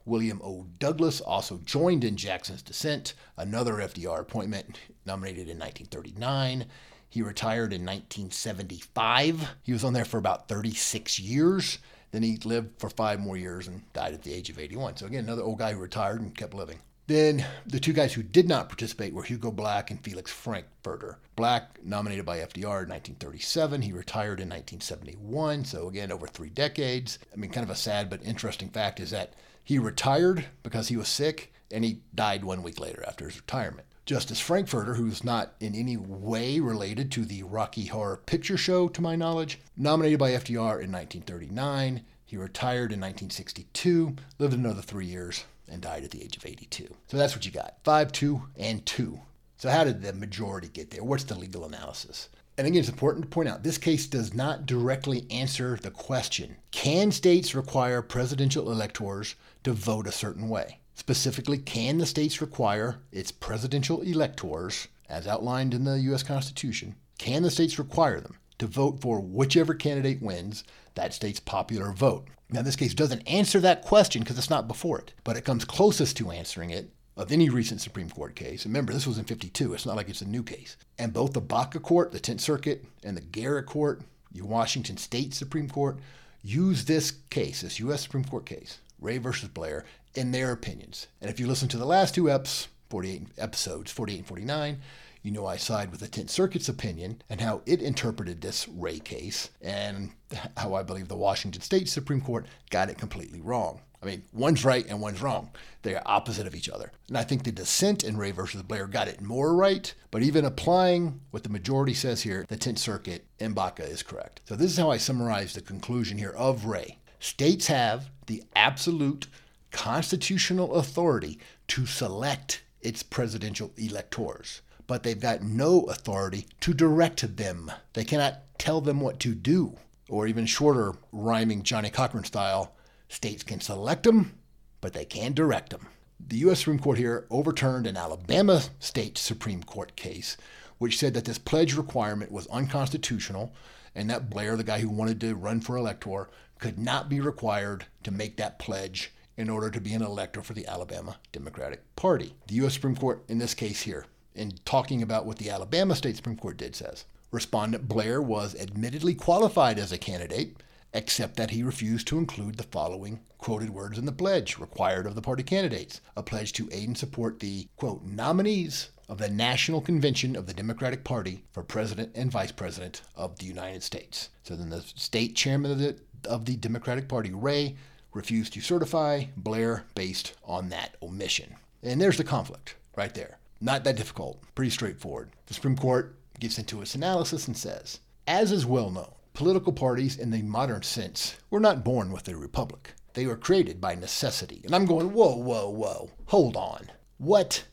William 0.05 0.41
O. 0.43 0.65
Douglas 0.79 1.21
also 1.21 1.59
joined 1.63 2.03
in 2.03 2.17
Jackson's 2.17 2.61
dissent, 2.61 3.13
another 3.37 3.75
FDR 3.75 4.19
appointment 4.19 4.79
nominated 5.05 5.49
in 5.49 5.57
1939. 5.57 6.65
He 7.09 7.21
retired 7.21 7.71
in 7.71 7.85
1975. 7.85 9.49
He 9.61 9.71
was 9.71 9.83
on 9.83 9.93
there 9.93 10.03
for 10.03 10.17
about 10.17 10.47
36 10.49 11.19
years. 11.19 11.77
Then 12.11 12.23
he 12.23 12.37
lived 12.37 12.79
for 12.79 12.89
five 12.89 13.19
more 13.19 13.37
years 13.37 13.67
and 13.67 13.81
died 13.93 14.13
at 14.13 14.23
the 14.23 14.33
age 14.33 14.49
of 14.49 14.59
81. 14.59 14.97
So, 14.97 15.05
again, 15.05 15.23
another 15.23 15.43
old 15.43 15.59
guy 15.59 15.73
who 15.73 15.79
retired 15.79 16.21
and 16.21 16.35
kept 16.35 16.53
living. 16.53 16.79
Then 17.07 17.45
the 17.65 17.79
two 17.79 17.91
guys 17.91 18.13
who 18.13 18.23
did 18.23 18.47
not 18.47 18.69
participate 18.69 19.13
were 19.13 19.23
Hugo 19.23 19.51
Black 19.51 19.91
and 19.91 20.01
Felix 20.01 20.31
Frankfurter. 20.31 21.19
Black, 21.35 21.83
nominated 21.83 22.25
by 22.25 22.37
FDR 22.37 22.83
in 22.83 22.89
1937, 22.89 23.81
he 23.81 23.91
retired 23.91 24.39
in 24.39 24.47
1971, 24.47 25.65
so 25.65 25.89
again, 25.89 26.11
over 26.11 26.27
three 26.27 26.49
decades. 26.49 27.19
I 27.33 27.35
mean, 27.35 27.51
kind 27.51 27.65
of 27.65 27.69
a 27.69 27.75
sad 27.75 28.09
but 28.09 28.23
interesting 28.23 28.69
fact 28.69 29.01
is 29.01 29.11
that 29.11 29.33
he 29.63 29.79
retired 29.79 30.45
because 30.63 30.87
he 30.87 30.95
was 30.95 31.09
sick 31.09 31.51
and 31.71 31.83
he 31.83 32.01
died 32.15 32.45
one 32.45 32.63
week 32.63 32.79
later 32.79 33.03
after 33.05 33.25
his 33.25 33.37
retirement. 33.37 33.87
Justice 34.05 34.39
Frankfurter, 34.39 34.95
who's 34.95 35.23
not 35.23 35.53
in 35.59 35.75
any 35.75 35.97
way 35.97 36.59
related 36.59 37.11
to 37.13 37.25
the 37.25 37.43
Rocky 37.43 37.85
Horror 37.85 38.17
Picture 38.25 38.57
Show, 38.57 38.87
to 38.89 39.01
my 39.01 39.15
knowledge, 39.15 39.59
nominated 39.77 40.19
by 40.19 40.31
FDR 40.31 40.81
in 40.81 40.91
1939. 40.91 42.03
He 42.25 42.37
retired 42.37 42.91
in 42.91 42.99
1962, 42.99 44.15
lived 44.39 44.53
another 44.53 44.81
three 44.81 45.05
years, 45.05 45.45
and 45.69 45.81
died 45.81 46.03
at 46.03 46.11
the 46.11 46.23
age 46.23 46.37
of 46.37 46.45
82. 46.45 46.87
So 47.07 47.17
that's 47.17 47.35
what 47.35 47.45
you 47.45 47.51
got 47.51 47.75
5, 47.83 48.11
2, 48.11 48.41
and 48.57 48.85
2. 48.85 49.19
So, 49.57 49.69
how 49.69 49.83
did 49.83 50.01
the 50.01 50.13
majority 50.13 50.67
get 50.67 50.91
there? 50.91 51.03
What's 51.03 51.23
the 51.23 51.35
legal 51.35 51.65
analysis? 51.65 52.29
And 52.57 52.67
again, 52.67 52.81
it's 52.81 52.89
important 52.89 53.23
to 53.23 53.29
point 53.29 53.49
out 53.49 53.63
this 53.63 53.77
case 53.77 54.05
does 54.05 54.33
not 54.33 54.65
directly 54.65 55.25
answer 55.31 55.77
the 55.81 55.89
question 55.89 56.57
can 56.71 57.11
states 57.11 57.55
require 57.55 58.01
presidential 58.01 58.71
electors 58.71 59.35
to 59.63 59.73
vote 59.73 60.05
a 60.05 60.11
certain 60.11 60.49
way? 60.49 60.79
Specifically, 60.95 61.57
can 61.57 61.97
the 61.97 62.05
states 62.05 62.41
require 62.41 62.99
its 63.11 63.31
presidential 63.31 64.01
electors, 64.01 64.87
as 65.09 65.25
outlined 65.27 65.73
in 65.73 65.85
the 65.85 65.99
U.S. 66.01 66.21
Constitution, 66.21 66.95
can 67.17 67.41
the 67.41 67.49
states 67.49 67.79
require 67.79 68.19
them 68.21 68.37
to 68.59 68.67
vote 68.67 69.01
for 69.01 69.19
whichever 69.19 69.73
candidate 69.73 70.21
wins 70.21 70.63
that 70.95 71.13
state's 71.13 71.39
popular 71.39 71.91
vote? 71.91 72.27
Now, 72.49 72.61
this 72.61 72.75
case 72.75 72.93
doesn't 72.93 73.27
answer 73.27 73.59
that 73.61 73.81
question 73.81 74.21
because 74.21 74.37
it's 74.37 74.49
not 74.49 74.67
before 74.67 74.99
it, 74.99 75.13
but 75.23 75.37
it 75.37 75.45
comes 75.45 75.65
closest 75.65 76.17
to 76.17 76.31
answering 76.31 76.69
it 76.69 76.91
of 77.15 77.31
any 77.31 77.49
recent 77.49 77.81
Supreme 77.81 78.09
Court 78.09 78.35
case. 78.35 78.65
Remember, 78.65 78.93
this 78.93 79.07
was 79.07 79.17
in 79.17 79.25
52. 79.25 79.73
It's 79.73 79.85
not 79.85 79.95
like 79.95 80.09
it's 80.09 80.21
a 80.21 80.27
new 80.27 80.43
case. 80.43 80.77
And 80.97 81.13
both 81.13 81.33
the 81.33 81.41
Baca 81.41 81.79
Court, 81.79 82.11
the 82.11 82.19
10th 82.19 82.41
Circuit, 82.41 82.85
and 83.03 83.15
the 83.15 83.21
Guerra 83.21 83.63
Court, 83.63 84.01
your 84.31 84.45
Washington 84.45 84.97
State 84.97 85.33
Supreme 85.33 85.69
Court, 85.69 85.97
use 86.43 86.85
this 86.85 87.11
case, 87.29 87.61
this 87.61 87.79
U.S. 87.79 88.01
Supreme 88.01 88.25
Court 88.25 88.45
case, 88.45 88.79
Ray 88.99 89.17
versus 89.17 89.49
Blair, 89.49 89.85
in 90.15 90.31
their 90.31 90.51
opinions. 90.51 91.07
And 91.21 91.29
if 91.29 91.39
you 91.39 91.47
listen 91.47 91.69
to 91.69 91.77
the 91.77 91.85
last 91.85 92.15
two 92.15 92.23
eps, 92.23 92.67
48 92.89 93.27
episodes, 93.37 93.91
48 93.91 94.17
and 94.19 94.27
49, 94.27 94.81
you 95.23 95.31
know 95.31 95.45
I 95.45 95.57
side 95.57 95.89
with 95.89 96.01
the 96.01 96.07
10th 96.07 96.29
Circuit's 96.29 96.69
opinion 96.69 97.21
and 97.29 97.41
how 97.41 97.61
it 97.65 97.81
interpreted 97.81 98.41
this 98.41 98.67
Ray 98.67 98.99
case 98.99 99.49
and 99.61 100.11
how 100.57 100.75
I 100.75 100.83
believe 100.83 101.07
the 101.07 101.15
Washington 101.15 101.61
State 101.61 101.89
Supreme 101.89 102.21
Court 102.21 102.45
got 102.69 102.89
it 102.89 102.97
completely 102.97 103.41
wrong. 103.41 103.81
I 104.01 104.05
mean, 104.05 104.23
one's 104.33 104.65
right 104.65 104.85
and 104.85 104.99
one's 104.99 105.21
wrong. 105.21 105.51
They 105.81 105.95
are 105.95 106.01
opposite 106.05 106.45
of 106.45 106.55
each 106.55 106.67
other. 106.69 106.91
And 107.07 107.17
I 107.17 107.23
think 107.23 107.43
the 107.43 107.53
dissent 107.53 108.03
in 108.03 108.17
Ray 108.17 108.31
versus 108.31 108.61
Blair 108.61 108.85
got 108.85 109.07
it 109.07 109.21
more 109.21 109.55
right, 109.55 109.93
but 110.11 110.23
even 110.23 110.43
applying 110.43 111.21
what 111.31 111.43
the 111.43 111.49
majority 111.49 111.93
says 111.93 112.21
here, 112.21 112.45
the 112.49 112.57
10th 112.57 112.79
Circuit 112.79 113.25
in 113.39 113.53
Baca 113.53 113.83
is 113.85 114.03
correct. 114.03 114.41
So 114.43 114.57
this 114.57 114.71
is 114.71 114.77
how 114.77 114.91
I 114.91 114.97
summarize 114.97 115.53
the 115.53 115.61
conclusion 115.61 116.17
here 116.17 116.33
of 116.37 116.65
Ray. 116.65 116.97
States 117.21 117.67
have 117.67 118.09
the 118.27 118.43
absolute 118.57 119.27
constitutional 119.71 120.75
authority 120.75 121.39
to 121.67 121.85
select 121.85 122.61
its 122.81 123.03
presidential 123.03 123.71
electors, 123.77 124.61
but 124.87 125.03
they've 125.03 125.19
got 125.19 125.41
no 125.41 125.81
authority 125.81 126.47
to 126.61 126.73
direct 126.73 127.37
them. 127.37 127.71
They 127.93 128.03
cannot 128.03 128.41
tell 128.57 128.81
them 128.81 129.01
what 129.01 129.19
to 129.21 129.33
do, 129.35 129.77
or 130.09 130.27
even 130.27 130.45
shorter, 130.45 130.93
rhyming 131.11 131.63
Johnnie 131.63 131.89
Cochran 131.89 132.23
style, 132.23 132.73
States 133.09 133.43
can 133.43 133.61
select 133.61 134.03
them, 134.03 134.39
but 134.81 134.93
they 134.93 135.05
can't 135.05 135.35
direct 135.35 135.69
them. 135.69 135.87
The 136.19 136.37
U.S. 136.37 136.59
Supreme 136.59 136.79
Court 136.79 136.97
here 136.97 137.27
overturned 137.29 137.85
an 137.85 137.95
Alabama 137.95 138.61
state 138.79 139.19
Supreme 139.19 139.61
Court 139.61 139.95
case, 139.95 140.35
which 140.79 140.97
said 140.97 141.13
that 141.13 141.25
this 141.25 141.37
pledge 141.37 141.75
requirement 141.75 142.31
was 142.31 142.47
unconstitutional 142.47 143.53
and 143.93 144.09
that 144.09 144.29
Blair, 144.29 144.57
the 144.57 144.63
guy 144.63 144.79
who 144.79 144.89
wanted 144.89 145.21
to 145.21 145.35
run 145.35 145.61
for 145.61 145.77
elector, 145.77 146.29
could 146.57 146.79
not 146.79 147.07
be 147.07 147.19
required 147.19 147.85
to 148.03 148.09
make 148.09 148.37
that 148.37 148.57
pledge 148.57 149.11
in 149.37 149.49
order 149.49 149.69
to 149.69 149.81
be 149.81 149.93
an 149.93 150.01
elector 150.01 150.41
for 150.41 150.53
the 150.53 150.65
Alabama 150.65 151.17
Democratic 151.31 151.95
Party. 151.95 152.33
The 152.47 152.55
U.S. 152.55 152.73
Supreme 152.73 152.95
Court, 152.95 153.23
in 153.27 153.37
this 153.37 153.53
case 153.53 153.81
here, 153.81 154.05
in 154.35 154.53
talking 154.65 155.01
about 155.01 155.25
what 155.25 155.37
the 155.37 155.49
Alabama 155.49 155.95
State 155.95 156.15
Supreme 156.15 156.37
Court 156.37 156.57
did, 156.57 156.75
says 156.75 157.05
Respondent 157.31 157.87
Blair 157.87 158.21
was 158.21 158.55
admittedly 158.55 159.15
qualified 159.15 159.79
as 159.79 159.91
a 159.91 159.97
candidate 159.97 160.57
except 160.93 161.35
that 161.37 161.49
he 161.49 161.63
refused 161.63 162.07
to 162.07 162.17
include 162.17 162.55
the 162.55 162.63
following 162.63 163.19
quoted 163.39 163.71
words 163.71 163.97
in 163.97 164.05
the 164.05 164.11
pledge 164.11 164.57
required 164.59 165.07
of 165.07 165.15
the 165.15 165.21
party 165.21 165.43
candidates 165.43 165.99
a 166.15 166.23
pledge 166.23 166.53
to 166.53 166.69
aid 166.71 166.87
and 166.87 166.97
support 166.97 167.39
the, 167.39 167.67
quote, 167.75 168.03
nominees 168.03 168.89
of 169.09 169.17
the 169.17 169.29
National 169.29 169.81
Convention 169.81 170.35
of 170.35 170.45
the 170.45 170.53
Democratic 170.53 171.03
Party 171.03 171.43
for 171.51 171.63
President 171.63 172.11
and 172.15 172.31
Vice 172.31 172.51
President 172.51 173.01
of 173.15 173.37
the 173.39 173.45
United 173.45 173.83
States. 173.83 174.29
So 174.43 174.55
then 174.55 174.69
the 174.69 174.81
state 174.81 175.35
chairman 175.35 175.71
of 175.71 175.79
the, 175.79 175.95
of 176.25 176.45
the 176.45 176.55
Democratic 176.55 177.07
Party, 177.07 177.31
Ray, 177.31 177.75
refused 178.13 178.53
to 178.53 178.61
certify 178.61 179.25
Blair 179.35 179.85
based 179.95 180.33
on 180.45 180.69
that 180.69 180.95
omission. 181.01 181.55
And 181.81 181.99
there's 181.99 182.17
the 182.17 182.23
conflict 182.23 182.75
right 182.95 183.13
there. 183.13 183.39
Not 183.63 183.83
that 183.85 183.95
difficult, 183.95 184.43
pretty 184.55 184.71
straightforward. 184.71 185.31
The 185.47 185.53
Supreme 185.53 185.77
Court 185.77 186.15
gets 186.39 186.57
into 186.59 186.81
its 186.81 186.95
analysis 186.95 187.47
and 187.47 187.55
says, 187.55 187.99
as 188.27 188.51
is 188.51 188.65
well 188.65 188.91
known, 188.91 189.13
Political 189.33 189.73
parties 189.73 190.19
in 190.19 190.29
the 190.29 190.43
modern 190.43 190.83
sense 190.83 191.37
were 191.49 191.59
not 191.59 191.83
born 191.83 192.11
with 192.11 192.27
a 192.27 192.37
republic. 192.37 192.93
They 193.13 193.25
were 193.25 193.35
created 193.35 193.81
by 193.81 193.95
necessity. 193.95 194.61
And 194.63 194.75
I'm 194.75 194.85
going, 194.85 195.11
whoa, 195.11 195.35
whoa, 195.35 195.69
whoa. 195.69 196.11
Hold 196.27 196.55
on. 196.55 196.91
What? 197.17 197.65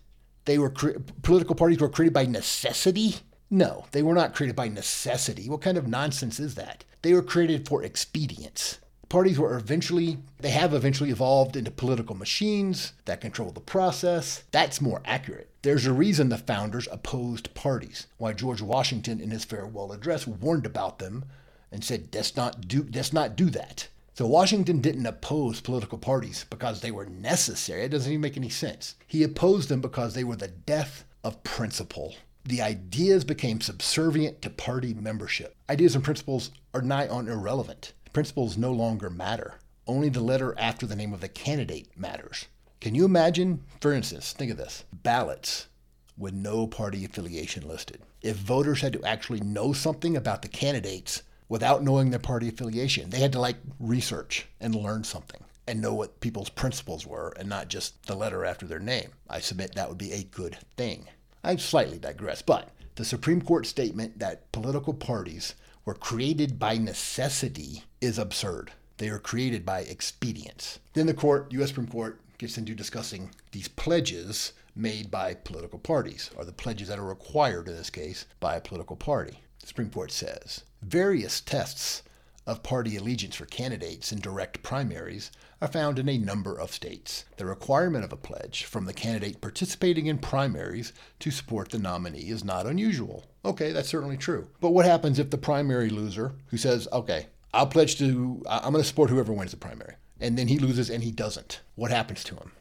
They 0.47 0.59
were 0.59 0.71
cre- 0.71 0.99
political 1.21 1.55
parties 1.55 1.79
were 1.79 1.91
created 1.91 2.15
by 2.15 2.25
necessity? 2.25 3.17
No, 3.51 3.85
they 3.93 4.03
were 4.03 4.15
not 4.15 4.35
created 4.35 4.57
by 4.57 4.69
necessity. 4.69 5.51
What 5.51 5.61
kind 5.61 5.77
of 5.77 5.87
nonsense 5.87 6.41
is 6.41 6.55
that? 6.55 6.85
They 7.03 7.13
were 7.13 7.23
created 7.23 7.69
for 7.69 7.85
expedience. 7.85 8.79
Parties 9.11 9.41
were 9.41 9.57
eventually, 9.57 10.19
they 10.39 10.51
have 10.51 10.73
eventually 10.73 11.11
evolved 11.11 11.57
into 11.57 11.73
political 11.73 12.15
machines 12.15 12.93
that 13.07 13.21
control 13.21 13.51
the 13.51 13.59
process. 13.59 14.45
That's 14.53 14.81
more 14.81 15.03
accurate. 15.05 15.51
There's 15.63 15.85
a 15.85 15.93
reason 15.93 16.29
the 16.29 16.39
founders 16.39 16.87
opposed 16.93 17.53
parties, 17.53 18.07
why 18.19 18.35
George 18.35 18.63
Washington 18.63 19.21
in 19.21 19.33
his 19.33 19.45
farewell 19.45 19.91
address 19.91 20.29
warned 20.29 20.65
about 20.65 21.01
them 21.01 21.25
and 21.73 21.83
said, 21.83 22.09
let's 22.15 22.37
not 22.37 22.69
do, 22.69 22.87
let's 22.95 23.13
not 23.13 23.35
do 23.35 23.51
that. 23.51 23.89
So 24.15 24.27
Washington 24.27 24.81
didn't 24.81 25.07
oppose 25.07 25.61
political 25.61 25.99
parties 25.99 26.47
because 26.49 26.81
they 26.81 26.93
were 26.93 27.07
necessary. 27.07 27.83
It 27.83 27.89
doesn't 27.89 28.13
even 28.13 28.21
make 28.21 28.37
any 28.37 28.49
sense. 28.49 28.95
He 29.09 29.25
opposed 29.25 29.69
them 29.69 29.81
because 29.81 30.15
they 30.15 30.23
were 30.23 30.37
the 30.37 30.47
death 30.47 31.05
of 31.25 31.43
principle. 31.43 32.15
The 32.45 32.63
ideas 32.63 33.25
became 33.25 33.61
subservient 33.61 34.41
to 34.43 34.51
party 34.51 34.95
membership. 34.95 35.57
Ideas 35.69 35.97
and 35.97 36.05
principles 36.05 36.53
are 36.73 36.81
nigh 36.81 37.09
on 37.09 37.27
irrelevant. 37.27 37.93
Principles 38.13 38.57
no 38.57 38.73
longer 38.73 39.11
matter. 39.11 39.55
Only 39.87 40.09
the 40.09 40.21
letter 40.21 40.55
after 40.59 40.87
the 40.87 40.97
name 40.97 41.13
of 41.13 41.21
the 41.21 41.29
candidate 41.29 41.89
matters. 41.97 42.47
Can 42.81 42.95
you 42.95 43.05
imagine, 43.05 43.63
for 43.81 43.93
instance, 43.93 44.33
think 44.33 44.51
of 44.51 44.57
this 44.57 44.85
ballots 44.93 45.69
with 46.17 46.35
no 46.35 46.67
party 46.67 47.05
affiliation 47.05 47.67
listed? 47.67 48.03
If 48.23 48.37
voters 48.37 48.81
had 48.81 48.93
to 48.95 49.05
actually 49.05 49.41
know 49.41 49.73
something 49.73 50.17
about 50.17 50.43
the 50.43 50.49
candidates 50.49 51.23
without 51.51 51.83
knowing 51.83 52.11
their 52.11 52.19
party 52.21 52.49
affiliation. 52.49 53.11
They 53.11 53.19
had 53.19 53.33
to 53.33 53.41
like 53.41 53.57
research 53.79 54.47
and 54.61 54.75
learn 54.75 55.05
something 55.05 55.43
and 55.67 55.83
know 55.83 55.93
what 55.93 56.21
people's 56.21 56.49
principles 56.49 57.07
were 57.07 57.35
and 57.39 57.49
not 57.49 57.69
just 57.69 58.07
the 58.07 58.15
letter 58.15 58.45
after 58.45 58.67
their 58.67 58.79
name. 58.79 59.11
I 59.29 59.41
submit 59.41 59.75
that 59.75 59.89
would 59.89 59.99
be 59.99 60.13
a 60.13 60.23
good 60.23 60.57
thing. 60.77 61.09
I 61.43 61.57
slightly 61.57 61.99
digress, 61.99 62.41
but 62.41 62.71
the 62.95 63.05
Supreme 63.05 63.43
Court 63.43 63.67
statement 63.67 64.21
that 64.21 64.51
political 64.53 64.95
parties 64.95 65.55
were 65.85 65.95
created 65.95 66.59
by 66.59 66.77
necessity 66.77 67.85
is 68.01 68.19
absurd. 68.19 68.73
They 68.99 69.09
are 69.09 69.19
created 69.19 69.65
by 69.65 69.83
expedience. 69.83 70.79
Then 70.93 71.07
the 71.07 71.15
court, 71.15 71.53
U.S. 71.53 71.69
Supreme 71.69 71.89
Court, 71.89 72.21
gets 72.39 72.59
into 72.59 72.75
discussing 72.75 73.31
these 73.53 73.69
pledges 73.69 74.53
made 74.75 75.11
by 75.11 75.35
political 75.35 75.79
parties, 75.79 76.31
or 76.37 76.45
the 76.45 76.53
pledges 76.53 76.89
that 76.89 76.99
are 76.99 77.05
required 77.05 77.69
in 77.69 77.77
this 77.77 77.91
case 77.91 78.27
by 78.41 78.57
a 78.57 78.61
political 78.61 78.97
party. 78.97 79.41
The 79.61 79.67
Supreme 79.67 79.91
Court 79.91 80.11
says 80.13 80.65
various 80.83 81.41
tests 81.41 82.03
of 82.47 82.63
party 82.63 82.97
allegiance 82.97 83.37
for 83.37 83.47
candidates 83.47 84.13
in 84.13 84.21
direct 84.21 84.63
primaries 84.63 85.31
are 85.61 85.69
found 85.69 85.99
in 85.99 86.09
a 86.09 86.19
number 86.19 86.59
of 86.59 86.73
states. 86.73 87.25
The 87.37 87.45
requirement 87.45 88.05
of 88.05 88.13
a 88.13 88.17
pledge 88.17 88.65
from 88.65 88.87
the 88.87 88.95
candidate 88.95 89.41
participating 89.41 90.07
in 90.07 90.19
primaries 90.19 90.93
to 91.21 91.31
support 91.31 91.69
the 91.69 91.79
nominee 91.79 92.31
is 92.31 92.43
not 92.43 92.67
unusual. 92.67 93.27
Okay, 93.45 93.73
that's 93.73 93.89
certainly 93.89 94.17
true. 94.17 94.49
But 94.61 94.71
what 94.71 94.85
happens 94.85 95.19
if 95.19 95.31
the 95.31 95.39
primary 95.39 95.89
loser 95.89 96.35
who 96.47 96.57
says, 96.57 96.87
okay, 96.93 97.27
I'll 97.55 97.67
pledge 97.67 97.99
to, 97.99 98.43
I'm 98.49 98.73
going 98.73 98.83
to 98.83 98.89
support 98.89 99.11
whoever 99.11 99.33
wins 99.33 99.51
the 99.51 99.57
primary, 99.57 99.95
and 100.21 100.37
then 100.39 100.49
he 100.49 100.59
loses 100.59 100.91
and 100.91 101.03
he 101.03 101.11
doesn't? 101.11 101.61
What 101.75 101.91
happens 101.91 102.23
to 102.25 102.35
him? 102.37 102.53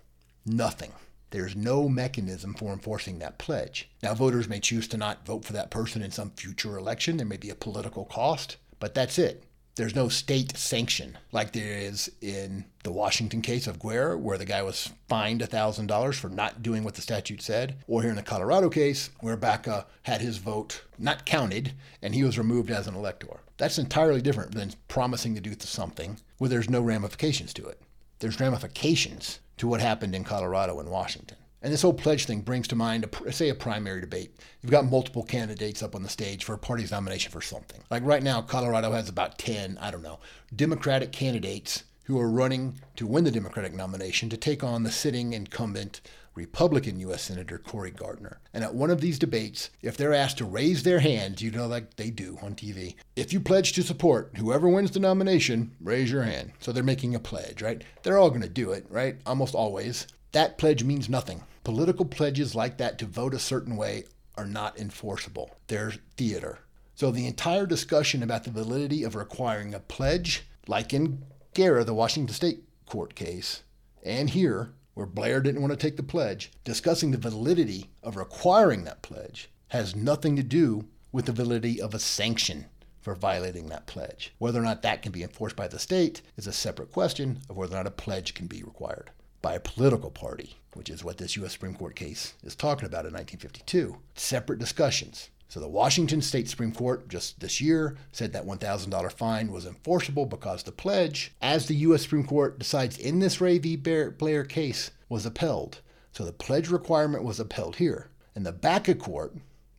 Nothing. 0.45 0.93
There's 1.31 1.55
no 1.55 1.87
mechanism 1.87 2.55
for 2.55 2.73
enforcing 2.73 3.19
that 3.19 3.37
pledge. 3.37 3.89
Now, 4.01 4.15
voters 4.15 4.49
may 4.49 4.59
choose 4.59 4.87
to 4.87 4.97
not 4.97 5.25
vote 5.27 5.45
for 5.45 5.53
that 5.53 5.69
person 5.69 6.01
in 6.01 6.11
some 6.11 6.31
future 6.31 6.77
election. 6.77 7.17
There 7.17 7.25
may 7.25 7.37
be 7.37 7.51
a 7.51 7.55
political 7.55 8.05
cost, 8.05 8.57
but 8.79 8.95
that's 8.95 9.19
it. 9.19 9.43
There's 9.79 9.95
no 9.95 10.09
state 10.09 10.57
sanction 10.57 11.17
like 11.31 11.53
there 11.53 11.77
is 11.77 12.11
in 12.19 12.65
the 12.83 12.91
Washington 12.91 13.41
case 13.41 13.65
of 13.65 13.79
Guerra, 13.79 14.17
where 14.17 14.37
the 14.37 14.43
guy 14.43 14.61
was 14.61 14.89
fined 15.07 15.39
$1,000 15.39 16.15
for 16.15 16.27
not 16.27 16.61
doing 16.61 16.83
what 16.83 16.95
the 16.95 17.01
statute 17.01 17.41
said, 17.41 17.77
or 17.87 18.01
here 18.01 18.09
in 18.09 18.17
the 18.17 18.21
Colorado 18.21 18.69
case, 18.69 19.09
where 19.21 19.37
Baca 19.37 19.85
had 20.03 20.19
his 20.19 20.35
vote 20.35 20.83
not 20.97 21.25
counted 21.25 21.71
and 22.01 22.13
he 22.13 22.25
was 22.25 22.37
removed 22.37 22.69
as 22.69 22.87
an 22.87 22.95
elector. 22.95 23.39
That's 23.55 23.77
entirely 23.77 24.21
different 24.21 24.53
than 24.53 24.73
promising 24.89 25.33
to 25.35 25.39
do 25.39 25.55
something 25.57 26.19
where 26.39 26.49
there's 26.49 26.69
no 26.69 26.81
ramifications 26.81 27.53
to 27.53 27.65
it. 27.65 27.81
There's 28.19 28.41
ramifications 28.41 29.39
to 29.59 29.67
what 29.69 29.79
happened 29.79 30.13
in 30.13 30.25
Colorado 30.25 30.81
and 30.81 30.89
Washington. 30.89 31.37
And 31.61 31.73
this 31.73 31.81
whole 31.81 31.93
pledge 31.93 32.25
thing 32.25 32.41
brings 32.41 32.67
to 32.69 32.75
mind, 32.75 33.05
a, 33.25 33.31
say, 33.31 33.49
a 33.49 33.55
primary 33.55 34.01
debate. 34.01 34.31
You've 34.61 34.71
got 34.71 34.85
multiple 34.85 35.23
candidates 35.23 35.83
up 35.83 35.93
on 35.93 36.03
the 36.03 36.09
stage 36.09 36.43
for 36.43 36.53
a 36.53 36.57
party's 36.57 36.91
nomination 36.91 37.31
for 37.31 37.41
something. 37.41 37.81
Like 37.89 38.03
right 38.05 38.23
now, 38.23 38.41
Colorado 38.41 38.91
has 38.91 39.09
about 39.09 39.37
10, 39.37 39.77
I 39.81 39.91
don't 39.91 40.03
know, 40.03 40.19
Democratic 40.55 41.11
candidates 41.11 41.83
who 42.05 42.19
are 42.19 42.29
running 42.29 42.79
to 42.95 43.05
win 43.05 43.23
the 43.23 43.31
Democratic 43.31 43.73
nomination 43.73 44.29
to 44.29 44.37
take 44.37 44.63
on 44.63 44.83
the 44.83 44.91
sitting 44.91 45.33
incumbent 45.33 46.01
Republican 46.33 46.99
U.S. 47.01 47.23
Senator 47.23 47.57
Cory 47.57 47.91
Gardner. 47.91 48.39
And 48.53 48.63
at 48.63 48.73
one 48.73 48.89
of 48.89 49.01
these 49.01 49.19
debates, 49.19 49.69
if 49.81 49.97
they're 49.97 50.13
asked 50.13 50.37
to 50.37 50.45
raise 50.45 50.83
their 50.83 50.99
hands, 51.01 51.41
you 51.41 51.51
know, 51.51 51.67
like 51.67 51.97
they 51.97 52.09
do 52.09 52.39
on 52.41 52.55
TV, 52.55 52.95
if 53.15 53.33
you 53.33 53.39
pledge 53.41 53.73
to 53.73 53.83
support 53.83 54.31
whoever 54.37 54.69
wins 54.69 54.91
the 54.91 54.99
nomination, 54.99 55.75
raise 55.81 56.09
your 56.09 56.23
hand. 56.23 56.53
So 56.59 56.71
they're 56.71 56.83
making 56.83 57.13
a 57.13 57.19
pledge, 57.19 57.61
right? 57.61 57.83
They're 58.03 58.17
all 58.17 58.29
going 58.29 58.41
to 58.41 58.49
do 58.49 58.71
it, 58.71 58.85
right? 58.89 59.17
Almost 59.25 59.53
always. 59.53 60.07
that 60.31 60.57
pledge 60.57 60.83
means 60.83 61.09
nothing. 61.09 61.43
Political 61.63 62.05
pledges 62.05 62.55
like 62.55 62.77
that 62.77 62.97
to 62.99 63.05
vote 63.05 63.33
a 63.33 63.39
certain 63.39 63.75
way 63.75 64.05
are 64.35 64.45
not 64.45 64.79
enforceable. 64.79 65.57
They're 65.67 65.93
theater. 66.15 66.59
So 66.95 67.11
the 67.11 67.27
entire 67.27 67.65
discussion 67.65 68.23
about 68.23 68.45
the 68.45 68.51
validity 68.51 69.03
of 69.03 69.15
requiring 69.15 69.73
a 69.73 69.79
pledge, 69.79 70.43
like 70.67 70.93
in 70.93 71.23
Guerra, 71.53 71.83
the 71.83 71.93
Washington 71.93 72.33
State 72.33 72.63
court 72.85 73.15
case, 73.15 73.63
and 74.03 74.29
here, 74.29 74.73
where 74.93 75.05
Blair 75.05 75.41
didn't 75.41 75.61
want 75.61 75.71
to 75.71 75.77
take 75.77 75.97
the 75.97 76.03
pledge, 76.03 76.51
discussing 76.63 77.11
the 77.11 77.17
validity 77.17 77.89
of 78.03 78.15
requiring 78.15 78.85
that 78.85 79.01
pledge 79.01 79.49
has 79.69 79.95
nothing 79.95 80.35
to 80.35 80.43
do 80.43 80.87
with 81.11 81.25
the 81.25 81.31
validity 81.31 81.81
of 81.81 81.93
a 81.93 81.99
sanction 81.99 82.65
for 83.01 83.15
violating 83.15 83.67
that 83.67 83.87
pledge. 83.87 84.33
Whether 84.37 84.59
or 84.59 84.63
not 84.63 84.81
that 84.81 85.01
can 85.01 85.11
be 85.11 85.23
enforced 85.23 85.55
by 85.55 85.67
the 85.67 85.79
state 85.79 86.21
is 86.37 86.47
a 86.47 86.53
separate 86.53 86.91
question 86.91 87.39
of 87.49 87.57
whether 87.57 87.75
or 87.75 87.77
not 87.77 87.87
a 87.87 87.91
pledge 87.91 88.33
can 88.33 88.47
be 88.47 88.63
required 88.63 89.11
by 89.41 89.53
a 89.53 89.59
political 89.59 90.11
party, 90.11 90.57
which 90.73 90.89
is 90.89 91.03
what 91.03 91.17
this 91.17 91.35
U.S. 91.37 91.53
Supreme 91.53 91.75
Court 91.75 91.95
case 91.95 92.33
is 92.43 92.55
talking 92.55 92.85
about 92.85 93.05
in 93.05 93.13
1952. 93.13 93.97
Separate 94.15 94.59
discussions. 94.59 95.29
So 95.47 95.59
the 95.59 95.67
Washington 95.67 96.21
State 96.21 96.47
Supreme 96.47 96.71
Court 96.71 97.09
just 97.09 97.39
this 97.39 97.59
year 97.59 97.97
said 98.11 98.33
that 98.33 98.45
$1,000 98.45 99.11
fine 99.11 99.51
was 99.51 99.65
enforceable 99.65 100.27
because 100.27 100.61
the 100.61 100.71
pledge, 100.71 101.31
as 101.41 101.65
the 101.65 101.75
U.S. 101.77 102.03
Supreme 102.03 102.25
Court 102.25 102.59
decides 102.59 102.99
in 102.99 103.17
this 103.19 103.41
Ray 103.41 103.57
v. 103.57 103.75
Blair 103.75 104.43
case, 104.43 104.91
was 105.09 105.25
upheld. 105.25 105.81
So 106.11 106.23
the 106.23 106.31
pledge 106.31 106.69
requirement 106.69 107.23
was 107.23 107.39
upheld 107.39 107.77
here. 107.77 108.09
And 108.35 108.45
the 108.45 108.53
BACA 108.53 108.99
court, 108.99 109.35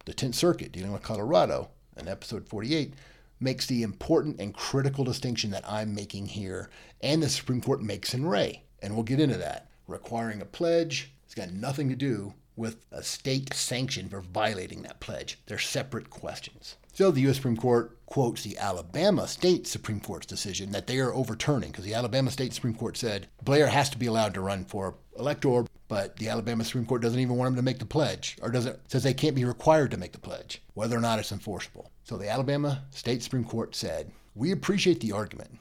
the 0.06 0.12
10th 0.12 0.34
Circuit 0.34 0.72
dealing 0.72 0.92
with 0.92 1.02
Colorado, 1.02 1.68
in 1.96 2.08
episode 2.08 2.48
48, 2.48 2.94
makes 3.38 3.66
the 3.66 3.82
important 3.84 4.40
and 4.40 4.52
critical 4.52 5.04
distinction 5.04 5.50
that 5.50 5.68
I'm 5.70 5.94
making 5.94 6.26
here 6.26 6.68
and 7.00 7.22
the 7.22 7.28
Supreme 7.28 7.60
Court 7.60 7.80
makes 7.80 8.12
in 8.12 8.26
Ray. 8.26 8.64
And 8.82 8.94
we'll 8.94 9.04
get 9.04 9.20
into 9.20 9.37
that. 9.38 9.68
Requiring 9.87 10.40
a 10.40 10.46
pledge 10.46 11.12
has 11.25 11.34
got 11.34 11.52
nothing 11.52 11.88
to 11.88 11.96
do 11.96 12.34
with 12.56 12.84
a 12.92 13.02
state 13.02 13.54
sanction 13.54 14.08
for 14.08 14.20
violating 14.20 14.82
that 14.82 15.00
pledge. 15.00 15.38
They're 15.46 15.58
separate 15.58 16.10
questions. 16.10 16.76
So 16.92 17.10
the 17.10 17.22
U.S. 17.22 17.37
Supreme 17.37 17.56
Court 17.56 17.96
quotes 18.06 18.42
the 18.42 18.58
Alabama 18.58 19.26
State 19.28 19.66
Supreme 19.66 20.00
Court's 20.00 20.26
decision 20.26 20.72
that 20.72 20.87
they 20.87 20.99
are 20.99 21.14
overturning 21.14 21.70
because 21.70 21.84
the 21.84 21.94
Alabama 21.94 22.30
State 22.30 22.52
Supreme 22.52 22.75
Court 22.75 22.96
said 22.96 23.28
Blair 23.42 23.68
has 23.68 23.88
to 23.90 23.99
be 23.99 24.06
allowed 24.06 24.34
to 24.34 24.40
run 24.40 24.64
for 24.64 24.96
elector, 25.18 25.64
but 25.88 26.16
the 26.16 26.28
Alabama 26.28 26.64
Supreme 26.64 26.84
Court 26.84 27.00
doesn't 27.00 27.20
even 27.20 27.37
want 27.37 27.49
him 27.49 27.56
to 27.56 27.62
make 27.62 27.78
the 27.78 27.87
pledge, 27.87 28.37
or 28.42 28.50
doesn't 28.50 28.78
says 28.90 29.04
they 29.04 29.14
can't 29.14 29.37
be 29.37 29.44
required 29.44 29.92
to 29.92 29.96
make 29.96 30.12
the 30.12 30.18
pledge, 30.18 30.60
whether 30.75 30.96
or 30.96 31.00
not 31.00 31.18
it's 31.18 31.32
enforceable. 31.32 31.90
So 32.04 32.16
the 32.16 32.28
Alabama 32.28 32.84
State 32.90 33.22
Supreme 33.22 33.44
Court 33.44 33.75
said, 33.75 34.10
"We 34.34 34.50
appreciate 34.50 35.00
the 35.00 35.12
argument 35.12 35.58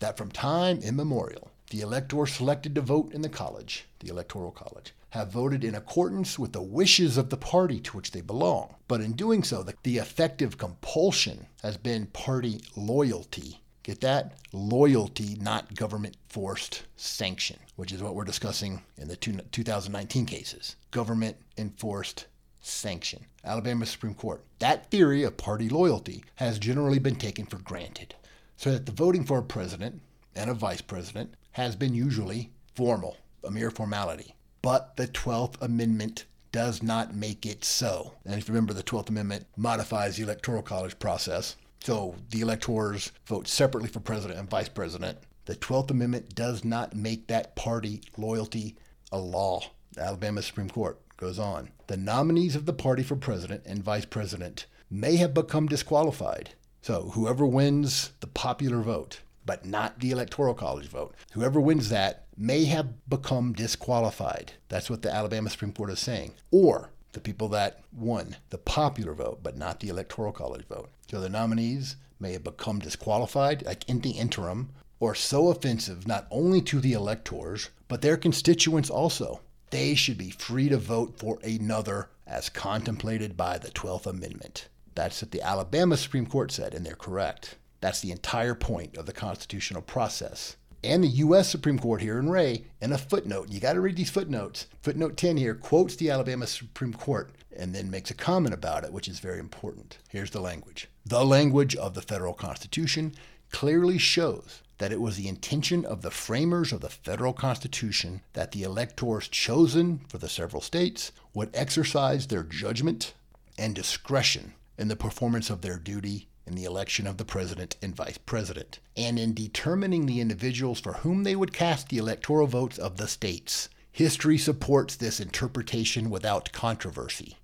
that 0.00 0.16
from 0.16 0.32
time 0.32 0.80
immemorial 0.80 1.51
the 1.72 1.80
electors 1.80 2.30
selected 2.30 2.74
to 2.74 2.82
vote 2.82 3.14
in 3.14 3.22
the 3.22 3.30
college, 3.30 3.86
the 4.00 4.08
Electoral 4.08 4.50
College, 4.50 4.92
have 5.10 5.32
voted 5.32 5.64
in 5.64 5.74
accordance 5.74 6.38
with 6.38 6.52
the 6.52 6.62
wishes 6.62 7.16
of 7.16 7.30
the 7.30 7.36
party 7.36 7.80
to 7.80 7.96
which 7.96 8.10
they 8.10 8.20
belong. 8.20 8.74
But 8.88 9.00
in 9.00 9.12
doing 9.12 9.42
so, 9.42 9.62
the, 9.62 9.74
the 9.82 9.96
effective 9.96 10.58
compulsion 10.58 11.46
has 11.62 11.78
been 11.78 12.06
party 12.06 12.60
loyalty. 12.76 13.62
Get 13.84 14.02
that? 14.02 14.34
Loyalty, 14.52 15.38
not 15.40 15.74
government 15.74 16.18
forced 16.28 16.82
sanction, 16.96 17.58
which 17.76 17.90
is 17.90 18.02
what 18.02 18.14
we're 18.14 18.24
discussing 18.24 18.82
in 18.98 19.08
the 19.08 19.16
two, 19.16 19.38
2019 19.50 20.26
cases. 20.26 20.76
Government 20.90 21.38
enforced 21.56 22.26
sanction. 22.60 23.24
Alabama 23.44 23.86
Supreme 23.86 24.14
Court. 24.14 24.44
That 24.58 24.90
theory 24.90 25.22
of 25.22 25.38
party 25.38 25.70
loyalty 25.70 26.22
has 26.34 26.58
generally 26.58 26.98
been 26.98 27.16
taken 27.16 27.46
for 27.46 27.56
granted. 27.56 28.14
So 28.58 28.72
that 28.72 28.84
the 28.84 28.92
voting 28.92 29.24
for 29.24 29.38
a 29.38 29.42
president 29.42 30.02
and 30.34 30.50
a 30.50 30.54
vice 30.54 30.82
president 30.82 31.34
has 31.52 31.76
been 31.76 31.94
usually 31.94 32.50
formal, 32.74 33.16
a 33.44 33.50
mere 33.50 33.70
formality. 33.70 34.34
But 34.62 34.96
the 34.96 35.08
12th 35.08 35.60
Amendment 35.60 36.24
does 36.52 36.82
not 36.82 37.14
make 37.14 37.46
it 37.46 37.64
so. 37.64 38.14
And 38.24 38.34
if 38.34 38.48
you 38.48 38.54
remember, 38.54 38.74
the 38.74 38.82
12th 38.82 39.08
Amendment 39.08 39.46
modifies 39.56 40.16
the 40.16 40.22
Electoral 40.22 40.62
College 40.62 40.98
process. 40.98 41.56
So 41.80 42.14
the 42.30 42.42
electors 42.42 43.10
vote 43.26 43.48
separately 43.48 43.88
for 43.88 44.00
president 44.00 44.38
and 44.38 44.48
vice 44.48 44.68
president. 44.68 45.18
The 45.46 45.56
12th 45.56 45.90
Amendment 45.90 46.34
does 46.34 46.64
not 46.64 46.94
make 46.94 47.26
that 47.26 47.56
party 47.56 48.02
loyalty 48.16 48.76
a 49.10 49.18
law. 49.18 49.62
The 49.94 50.02
Alabama 50.02 50.42
Supreme 50.42 50.70
Court 50.70 51.00
goes 51.16 51.38
on. 51.38 51.70
The 51.88 51.96
nominees 51.96 52.54
of 52.54 52.66
the 52.66 52.72
party 52.72 53.02
for 53.02 53.16
president 53.16 53.64
and 53.66 53.82
vice 53.82 54.04
president 54.04 54.66
may 54.90 55.16
have 55.16 55.34
become 55.34 55.66
disqualified. 55.66 56.50
So 56.82 57.10
whoever 57.14 57.46
wins 57.46 58.12
the 58.20 58.26
popular 58.26 58.82
vote 58.82 59.20
but 59.44 59.64
not 59.64 60.00
the 60.00 60.10
Electoral 60.10 60.54
College 60.54 60.88
vote. 60.88 61.14
Whoever 61.32 61.60
wins 61.60 61.88
that 61.88 62.26
may 62.36 62.64
have 62.64 63.08
become 63.08 63.52
disqualified. 63.52 64.52
That's 64.68 64.88
what 64.88 65.02
the 65.02 65.12
Alabama 65.12 65.50
Supreme 65.50 65.72
Court 65.72 65.90
is 65.90 66.00
saying. 66.00 66.34
Or 66.50 66.90
the 67.12 67.20
people 67.20 67.48
that 67.48 67.80
won 67.92 68.36
the 68.50 68.58
popular 68.58 69.14
vote, 69.14 69.40
but 69.42 69.56
not 69.56 69.80
the 69.80 69.88
Electoral 69.88 70.32
College 70.32 70.66
vote. 70.66 70.90
So 71.10 71.20
the 71.20 71.28
nominees 71.28 71.96
may 72.18 72.32
have 72.32 72.44
become 72.44 72.78
disqualified, 72.78 73.64
like 73.66 73.88
in 73.88 74.00
the 74.00 74.12
interim, 74.12 74.70
or 75.00 75.14
so 75.14 75.48
offensive 75.48 76.06
not 76.06 76.26
only 76.30 76.60
to 76.62 76.80
the 76.80 76.92
electors, 76.92 77.70
but 77.88 78.02
their 78.02 78.16
constituents 78.16 78.88
also. 78.88 79.40
They 79.70 79.94
should 79.94 80.18
be 80.18 80.30
free 80.30 80.68
to 80.68 80.78
vote 80.78 81.18
for 81.18 81.38
another 81.42 82.10
as 82.26 82.48
contemplated 82.48 83.36
by 83.36 83.58
the 83.58 83.70
12th 83.70 84.06
Amendment. 84.06 84.68
That's 84.94 85.22
what 85.22 85.30
the 85.30 85.42
Alabama 85.42 85.96
Supreme 85.96 86.26
Court 86.26 86.52
said, 86.52 86.74
and 86.74 86.84
they're 86.86 86.94
correct. 86.94 87.56
That's 87.82 88.00
the 88.00 88.12
entire 88.12 88.54
point 88.54 88.96
of 88.96 89.06
the 89.06 89.12
constitutional 89.12 89.82
process. 89.82 90.56
And 90.84 91.02
the 91.02 91.08
U.S. 91.08 91.48
Supreme 91.48 91.80
Court 91.80 92.00
here 92.00 92.18
in 92.18 92.30
Ray, 92.30 92.64
in 92.80 92.92
a 92.92 92.98
footnote, 92.98 93.50
you 93.50 93.58
got 93.58 93.72
to 93.72 93.80
read 93.80 93.96
these 93.96 94.08
footnotes. 94.08 94.68
Footnote 94.82 95.16
10 95.16 95.36
here 95.36 95.54
quotes 95.54 95.96
the 95.96 96.08
Alabama 96.08 96.46
Supreme 96.46 96.94
Court 96.94 97.32
and 97.56 97.74
then 97.74 97.90
makes 97.90 98.10
a 98.10 98.14
comment 98.14 98.54
about 98.54 98.84
it, 98.84 98.92
which 98.92 99.08
is 99.08 99.18
very 99.18 99.40
important. 99.40 99.98
Here's 100.08 100.30
the 100.30 100.40
language 100.40 100.88
The 101.04 101.24
language 101.24 101.74
of 101.74 101.94
the 101.94 102.02
federal 102.02 102.34
Constitution 102.34 103.14
clearly 103.50 103.98
shows 103.98 104.62
that 104.78 104.92
it 104.92 105.00
was 105.00 105.16
the 105.16 105.28
intention 105.28 105.84
of 105.84 106.02
the 106.02 106.10
framers 106.10 106.72
of 106.72 106.82
the 106.82 106.88
federal 106.88 107.32
Constitution 107.32 108.22
that 108.34 108.52
the 108.52 108.62
electors 108.62 109.26
chosen 109.26 110.00
for 110.08 110.18
the 110.18 110.28
several 110.28 110.62
states 110.62 111.10
would 111.34 111.50
exercise 111.52 112.28
their 112.28 112.44
judgment 112.44 113.12
and 113.58 113.74
discretion 113.74 114.54
in 114.78 114.86
the 114.86 114.96
performance 114.96 115.50
of 115.50 115.62
their 115.62 115.78
duty 115.78 116.28
in 116.46 116.54
the 116.54 116.64
election 116.64 117.06
of 117.06 117.16
the 117.16 117.24
president 117.24 117.76
and 117.82 117.94
vice 117.94 118.18
president, 118.18 118.80
and 118.96 119.18
in 119.18 119.34
determining 119.34 120.06
the 120.06 120.20
individuals 120.20 120.80
for 120.80 120.94
whom 120.94 121.24
they 121.24 121.36
would 121.36 121.52
cast 121.52 121.88
the 121.88 121.98
electoral 121.98 122.46
votes 122.46 122.78
of 122.78 122.96
the 122.96 123.08
states. 123.08 123.68
History 123.90 124.38
supports 124.38 124.96
this 124.96 125.20
interpretation 125.20 126.10
without 126.10 126.52
controversy. 126.52 127.36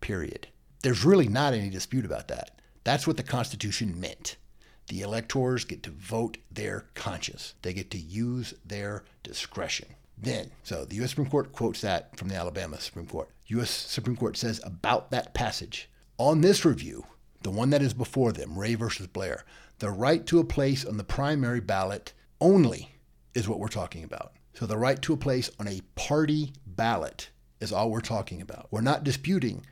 Period. 0.00 0.48
There's 0.82 1.04
really 1.04 1.28
not 1.28 1.54
any 1.54 1.70
dispute 1.70 2.04
about 2.04 2.28
that. 2.28 2.60
That's 2.84 3.06
what 3.06 3.16
the 3.16 3.22
Constitution 3.22 4.00
meant. 4.00 4.36
The 4.86 5.02
electors 5.02 5.64
get 5.64 5.82
to 5.82 5.90
vote 5.90 6.38
their 6.50 6.86
conscience. 6.94 7.54
They 7.62 7.74
get 7.74 7.90
to 7.90 7.98
use 7.98 8.54
their 8.64 9.04
discretion. 9.22 9.88
Then, 10.16 10.50
so 10.62 10.84
the 10.84 10.96
U.S. 10.96 11.10
Supreme 11.10 11.28
Court 11.28 11.52
quotes 11.52 11.80
that 11.82 12.16
from 12.16 12.28
the 12.28 12.36
Alabama 12.36 12.80
Supreme 12.80 13.06
Court. 13.06 13.28
U.S. 13.46 13.70
Supreme 13.70 14.16
Court 14.16 14.36
says 14.36 14.60
about 14.64 15.10
that 15.10 15.34
passage 15.34 15.88
On 16.16 16.40
this 16.40 16.64
review, 16.64 17.04
the 17.42 17.50
one 17.50 17.70
that 17.70 17.82
is 17.82 17.94
before 17.94 18.32
them, 18.32 18.58
Ray 18.58 18.74
versus 18.74 19.06
Blair, 19.06 19.44
the 19.78 19.90
right 19.90 20.26
to 20.26 20.40
a 20.40 20.44
place 20.44 20.84
on 20.84 20.96
the 20.96 21.04
primary 21.04 21.60
ballot 21.60 22.12
only 22.40 22.90
is 23.34 23.48
what 23.48 23.60
we're 23.60 23.68
talking 23.68 24.04
about. 24.04 24.32
So 24.54 24.66
the 24.66 24.76
right 24.76 25.00
to 25.02 25.12
a 25.12 25.16
place 25.16 25.50
on 25.60 25.68
a 25.68 25.82
party 25.94 26.52
ballot 26.66 27.30
is 27.60 27.72
all 27.72 27.90
we're 27.90 28.00
talking 28.00 28.42
about. 28.42 28.66
We're 28.70 28.80
not 28.80 29.04
disputing 29.04 29.64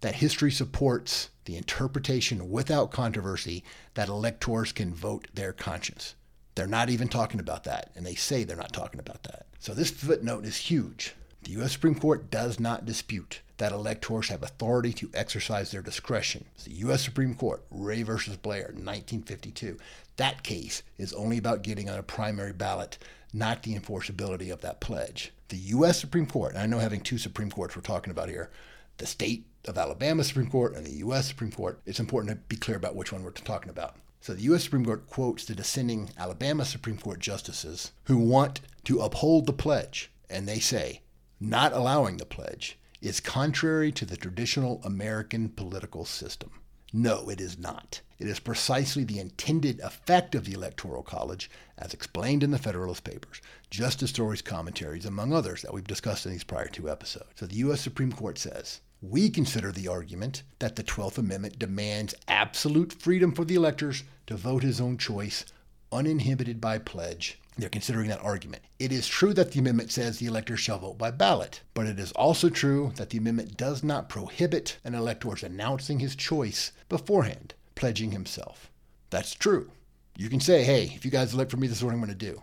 that 0.00 0.16
history 0.16 0.50
supports 0.50 1.30
the 1.44 1.56
interpretation 1.56 2.50
without 2.50 2.90
controversy 2.90 3.62
that 3.94 4.08
electors 4.08 4.72
can 4.72 4.92
vote 4.92 5.28
their 5.32 5.52
conscience. 5.52 6.16
They're 6.54 6.66
not 6.66 6.90
even 6.90 7.08
talking 7.08 7.40
about 7.40 7.64
that, 7.64 7.92
and 7.94 8.04
they 8.04 8.14
say 8.14 8.44
they're 8.44 8.56
not 8.56 8.72
talking 8.72 9.00
about 9.00 9.22
that. 9.24 9.46
So 9.58 9.74
this 9.74 9.90
footnote 9.90 10.44
is 10.44 10.56
huge. 10.56 11.14
The 11.44 11.52
U.S. 11.52 11.72
Supreme 11.72 11.96
Court 11.96 12.30
does 12.30 12.60
not 12.60 12.86
dispute 12.86 13.40
that 13.56 13.72
electors 13.72 14.28
have 14.28 14.44
authority 14.44 14.92
to 14.92 15.10
exercise 15.12 15.70
their 15.70 15.82
discretion. 15.82 16.44
It's 16.54 16.64
the 16.64 16.74
U.S. 16.74 17.02
Supreme 17.02 17.34
Court, 17.34 17.64
Ray 17.70 18.04
versus 18.04 18.36
Blair, 18.36 18.66
1952. 18.66 19.76
That 20.16 20.44
case 20.44 20.82
is 20.98 21.12
only 21.12 21.38
about 21.38 21.62
getting 21.62 21.90
on 21.90 21.98
a 21.98 22.02
primary 22.02 22.52
ballot, 22.52 22.96
not 23.32 23.64
the 23.64 23.76
enforceability 23.76 24.52
of 24.52 24.60
that 24.60 24.80
pledge. 24.80 25.32
The 25.48 25.56
U.S. 25.56 25.98
Supreme 25.98 26.26
Court, 26.26 26.52
and 26.52 26.62
I 26.62 26.66
know 26.66 26.78
having 26.78 27.00
two 27.00 27.18
Supreme 27.18 27.50
Courts 27.50 27.74
we're 27.74 27.82
talking 27.82 28.12
about 28.12 28.28
here, 28.28 28.50
the 28.98 29.06
state 29.06 29.44
of 29.66 29.76
Alabama 29.76 30.22
Supreme 30.22 30.48
Court 30.48 30.74
and 30.76 30.86
the 30.86 30.98
U.S. 30.98 31.26
Supreme 31.26 31.50
Court, 31.50 31.80
it's 31.86 32.00
important 32.00 32.30
to 32.30 32.36
be 32.48 32.56
clear 32.56 32.76
about 32.76 32.94
which 32.94 33.12
one 33.12 33.24
we're 33.24 33.32
talking 33.32 33.70
about. 33.70 33.96
So 34.20 34.32
the 34.32 34.42
U.S. 34.42 34.62
Supreme 34.62 34.84
Court 34.84 35.08
quotes 35.08 35.44
the 35.44 35.54
dissenting 35.56 36.10
Alabama 36.16 36.64
Supreme 36.64 36.98
Court 36.98 37.18
justices 37.18 37.90
who 38.04 38.18
want 38.18 38.60
to 38.84 39.00
uphold 39.00 39.46
the 39.46 39.52
pledge, 39.52 40.12
and 40.30 40.46
they 40.46 40.60
say, 40.60 41.00
not 41.42 41.72
allowing 41.72 42.18
the 42.18 42.24
pledge 42.24 42.78
is 43.00 43.18
contrary 43.18 43.90
to 43.90 44.06
the 44.06 44.16
traditional 44.16 44.80
American 44.84 45.48
political 45.48 46.04
system. 46.04 46.50
No, 46.92 47.28
it 47.28 47.40
is 47.40 47.58
not. 47.58 48.00
It 48.18 48.28
is 48.28 48.38
precisely 48.38 49.02
the 49.02 49.18
intended 49.18 49.80
effect 49.80 50.36
of 50.36 50.44
the 50.44 50.52
Electoral 50.52 51.02
College, 51.02 51.50
as 51.76 51.92
explained 51.92 52.44
in 52.44 52.52
the 52.52 52.58
Federalist 52.58 53.02
Papers, 53.02 53.40
Justice 53.70 54.10
Story's 54.10 54.42
commentaries, 54.42 55.04
among 55.04 55.32
others 55.32 55.62
that 55.62 55.74
we've 55.74 55.86
discussed 55.86 56.26
in 56.26 56.32
these 56.32 56.44
prior 56.44 56.68
two 56.68 56.88
episodes. 56.88 57.32
So 57.34 57.46
the 57.46 57.56
U.S. 57.56 57.80
Supreme 57.80 58.12
Court 58.12 58.38
says 58.38 58.80
we 59.00 59.28
consider 59.28 59.72
the 59.72 59.88
argument 59.88 60.44
that 60.60 60.76
the 60.76 60.84
12th 60.84 61.18
Amendment 61.18 61.58
demands 61.58 62.14
absolute 62.28 62.92
freedom 62.92 63.32
for 63.32 63.44
the 63.44 63.56
electors 63.56 64.04
to 64.28 64.36
vote 64.36 64.62
his 64.62 64.80
own 64.80 64.96
choice, 64.96 65.44
uninhibited 65.90 66.60
by 66.60 66.78
pledge. 66.78 67.40
They're 67.58 67.68
considering 67.68 68.08
that 68.08 68.22
argument. 68.22 68.62
It 68.78 68.92
is 68.92 69.06
true 69.06 69.34
that 69.34 69.52
the 69.52 69.58
amendment 69.58 69.90
says 69.90 70.18
the 70.18 70.26
electors 70.26 70.60
shall 70.60 70.78
vote 70.78 70.96
by 70.96 71.10
ballot, 71.10 71.60
but 71.74 71.86
it 71.86 71.98
is 71.98 72.10
also 72.12 72.48
true 72.48 72.92
that 72.96 73.10
the 73.10 73.18
amendment 73.18 73.58
does 73.58 73.84
not 73.84 74.08
prohibit 74.08 74.78
an 74.84 74.94
elector's 74.94 75.42
announcing 75.42 75.98
his 75.98 76.16
choice 76.16 76.72
beforehand, 76.88 77.54
pledging 77.74 78.12
himself. 78.12 78.70
That's 79.10 79.34
true. 79.34 79.70
You 80.16 80.30
can 80.30 80.40
say, 80.40 80.64
hey, 80.64 80.92
if 80.94 81.04
you 81.04 81.10
guys 81.10 81.34
elect 81.34 81.50
for 81.50 81.58
me, 81.58 81.66
this 81.66 81.78
is 81.78 81.84
what 81.84 81.92
I'm 81.92 82.00
going 82.00 82.08
to 82.08 82.14
do. 82.14 82.42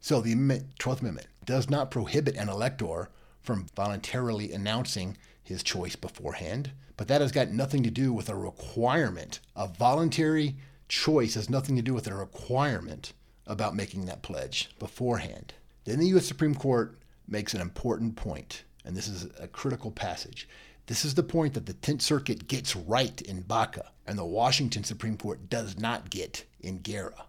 So 0.00 0.20
the 0.20 0.34
12th 0.34 1.00
Amendment 1.00 1.26
does 1.44 1.68
not 1.68 1.90
prohibit 1.90 2.36
an 2.36 2.48
elector 2.48 3.08
from 3.40 3.66
voluntarily 3.74 4.52
announcing 4.52 5.16
his 5.42 5.62
choice 5.64 5.96
beforehand, 5.96 6.70
but 6.96 7.08
that 7.08 7.20
has 7.20 7.32
got 7.32 7.50
nothing 7.50 7.82
to 7.82 7.90
do 7.90 8.12
with 8.12 8.28
a 8.28 8.36
requirement. 8.36 9.40
A 9.56 9.66
voluntary 9.66 10.56
choice 10.88 11.34
has 11.34 11.50
nothing 11.50 11.74
to 11.74 11.82
do 11.82 11.92
with 11.92 12.06
a 12.06 12.14
requirement 12.14 13.12
about 13.46 13.76
making 13.76 14.06
that 14.06 14.22
pledge 14.22 14.70
beforehand. 14.78 15.54
Then 15.84 15.98
the 15.98 16.08
U.S. 16.08 16.26
Supreme 16.26 16.54
Court 16.54 16.98
makes 17.28 17.54
an 17.54 17.60
important 17.60 18.16
point, 18.16 18.64
and 18.84 18.96
this 18.96 19.08
is 19.08 19.28
a 19.38 19.48
critical 19.48 19.90
passage. 19.90 20.48
This 20.86 21.04
is 21.04 21.14
the 21.14 21.22
point 21.22 21.54
that 21.54 21.66
the 21.66 21.74
Tenth 21.74 22.02
Circuit 22.02 22.48
gets 22.48 22.76
right 22.76 23.20
in 23.22 23.42
Baca, 23.42 23.90
and 24.06 24.18
the 24.18 24.24
Washington 24.24 24.84
Supreme 24.84 25.16
Court 25.16 25.48
does 25.48 25.78
not 25.78 26.10
get 26.10 26.44
in 26.60 26.78
Guerra. 26.78 27.26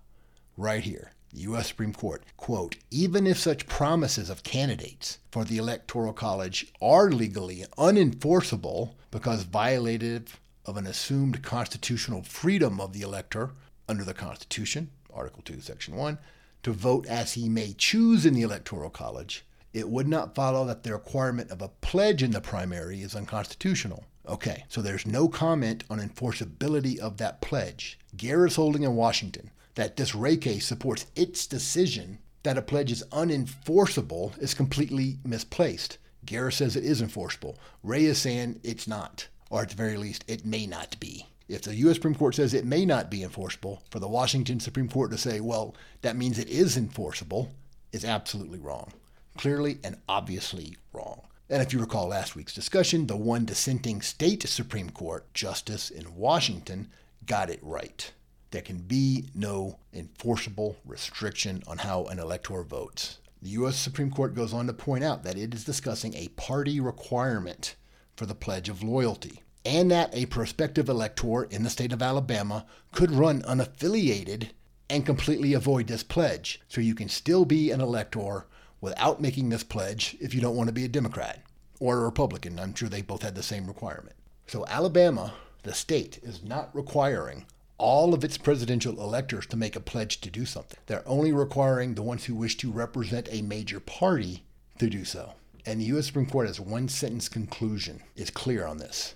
Right 0.58 0.84
here 0.84 1.12
the 1.36 1.42
U.S. 1.42 1.68
Supreme 1.68 1.94
Court, 1.94 2.24
quote, 2.38 2.78
even 2.90 3.28
if 3.28 3.38
such 3.38 3.68
promises 3.68 4.30
of 4.30 4.44
candidates 4.44 5.20
for 5.32 5.44
the 5.44 5.58
Electoral 5.58 6.14
College 6.14 6.72
are 6.82 7.12
legally 7.12 7.66
unenforceable 7.78 8.94
because 9.12 9.44
violative 9.44 10.28
of 10.66 10.78
an 10.78 10.88
assumed 10.88 11.44
constitutional 11.44 12.24
freedom 12.24 12.80
of 12.80 12.94
the 12.94 13.02
elector 13.02 13.52
under 13.88 14.04
the 14.04 14.14
Constitution, 14.14 14.90
Article 15.16 15.42
2, 15.44 15.62
Section 15.62 15.96
1, 15.96 16.18
to 16.64 16.72
vote 16.72 17.06
as 17.08 17.34
he 17.34 17.50
may 17.50 17.74
choose 17.74 18.26
in 18.26 18.34
the 18.34 18.42
Electoral 18.42 18.90
College, 18.90 19.46
it 19.74 19.90
would 19.90 20.08
not 20.08 20.36
follow 20.36 20.66
that 20.66 20.84
the 20.84 20.94
requirement 20.94 21.52
of 21.52 21.62
a 21.62 21.68
pledge 21.68 22.24
in 22.24 22.32
the 22.32 22.42
primary 22.42 23.02
is 23.02 23.16
unconstitutional. 23.16 24.06
Okay, 24.28 24.66
so 24.70 24.82
there's 24.82 25.06
no 25.06 25.28
comment 25.28 25.84
on 25.90 26.00
enforceability 26.00 26.98
of 26.98 27.18
that 27.18 27.42
pledge. 27.42 28.00
Guerra's 28.18 28.56
holding 28.56 28.84
in 28.84 28.96
Washington 28.96 29.52
that 29.76 29.98
this 29.98 30.16
Ray 30.16 30.38
case 30.38 30.66
supports 30.66 31.06
its 31.16 31.46
decision 31.46 32.20
that 32.44 32.58
a 32.58 32.62
pledge 32.62 32.92
is 32.92 33.04
unenforceable 33.12 34.38
is 34.42 34.54
completely 34.54 35.18
misplaced. 35.24 35.98
Guerra 36.26 36.52
says 36.52 36.76
it 36.76 36.86
is 36.86 37.02
enforceable. 37.02 37.58
Ray 37.84 38.06
is 38.06 38.18
saying 38.18 38.60
it's 38.64 38.88
not, 38.88 39.28
or 39.50 39.62
at 39.62 39.70
the 39.70 39.76
very 39.76 39.98
least, 39.98 40.24
it 40.28 40.46
may 40.46 40.66
not 40.66 41.00
be. 41.00 41.28
If 41.48 41.62
the 41.62 41.76
U.S. 41.76 41.96
Supreme 41.96 42.16
Court 42.16 42.36
says 42.36 42.54
it 42.54 42.66
may 42.66 42.86
not 42.86 43.12
be 43.12 43.24
enforceable, 43.24 43.84
for 43.92 44.00
the 44.00 44.08
Washington 44.08 44.60
Supreme 44.60 44.90
Court 44.90 45.12
to 45.12 45.18
say, 45.18 45.40
well, 45.40 45.76
that 46.02 46.16
means 46.16 46.40
it 46.40 46.50
is 46.50 46.76
enforceable, 46.76 47.52
is 47.92 48.04
absolutely 48.04 48.60
wrong. 48.60 48.92
Clearly 49.38 49.78
and 49.84 49.98
obviously 50.10 50.78
wrong. 50.92 51.22
And 51.50 51.62
if 51.62 51.72
you 51.72 51.80
recall 51.80 52.08
last 52.08 52.36
week's 52.36 52.56
discussion, 52.56 53.06
the 53.06 53.16
one 53.16 53.46
dissenting 53.46 54.02
state 54.02 54.48
Supreme 54.48 54.90
Court 54.90 55.32
justice 55.34 55.92
in 55.92 56.16
Washington 56.16 56.90
got 57.28 57.52
it 57.52 57.60
right. 57.62 58.12
There 58.50 58.64
can 58.64 58.80
be 58.80 59.26
no 59.36 59.78
enforceable 59.94 60.78
restriction 60.86 61.62
on 61.68 61.78
how 61.80 62.06
an 62.06 62.18
elector 62.18 62.64
votes. 62.64 63.20
The 63.42 63.50
U.S. 63.50 63.76
Supreme 63.76 64.10
Court 64.10 64.34
goes 64.34 64.54
on 64.54 64.66
to 64.66 64.74
point 64.74 65.04
out 65.04 65.24
that 65.24 65.38
it 65.38 65.54
is 65.54 65.64
discussing 65.64 66.16
a 66.16 66.30
party 66.30 66.80
requirement 66.80 67.76
for 68.16 68.26
the 68.26 68.34
Pledge 68.34 68.70
of 68.70 68.82
Loyalty, 68.82 69.44
and 69.66 69.90
that 69.90 70.16
a 70.16 70.28
prospective 70.28 70.88
elector 70.88 71.44
in 71.44 71.64
the 71.64 71.70
state 71.70 71.92
of 71.92 72.02
Alabama 72.02 72.66
could 72.92 73.12
run 73.12 73.42
unaffiliated 73.42 74.50
and 74.90 75.06
completely 75.06 75.54
avoid 75.54 75.88
this 75.88 76.04
pledge. 76.04 76.62
So 76.68 76.80
you 76.80 76.94
can 76.94 77.10
still 77.10 77.44
be 77.44 77.72
an 77.72 77.82
elector 77.82 78.46
without 78.80 79.20
making 79.20 79.50
this 79.50 79.64
pledge 79.64 80.16
if 80.22 80.36
you 80.36 80.42
don't 80.42 80.56
want 80.56 80.68
to 80.68 80.74
be 80.74 80.86
a 80.86 80.90
Democrat 80.90 81.42
or 81.80 81.98
a 81.98 82.04
Republican. 82.04 82.60
I'm 82.60 82.76
sure 82.76 82.88
they 82.88 83.02
both 83.02 83.24
had 83.24 83.34
the 83.34 83.44
same 83.44 83.66
requirement. 83.66 84.16
So 84.46 84.66
Alabama, 84.68 85.34
the 85.64 85.74
state, 85.74 86.20
is 86.22 86.44
not 86.44 86.74
requiring 86.76 87.46
all 87.78 88.14
of 88.14 88.24
its 88.24 88.38
presidential 88.38 89.02
electors 89.02 89.48
to 89.48 89.58
make 89.58 89.76
a 89.76 89.82
pledge 89.82 90.22
to 90.22 90.30
do 90.30 90.46
something. 90.46 90.80
They're 90.86 91.08
only 91.08 91.34
requiring 91.34 91.96
the 91.96 92.04
ones 92.04 92.26
who 92.26 92.36
wish 92.36 92.56
to 92.58 92.72
represent 92.72 93.28
a 93.32 93.42
major 93.42 93.80
party 93.80 94.44
to 94.78 94.90
do 94.90 95.04
so. 95.04 95.34
And 95.66 95.82
the 95.82 95.86
U.S. 95.86 96.06
Supreme 96.06 96.28
Court 96.28 96.48
has 96.48 96.60
one 96.60 96.88
sentence 96.88 97.28
conclusion. 97.28 98.04
It's 98.16 98.30
clear 98.30 98.66
on 98.66 98.78
this. 98.78 99.16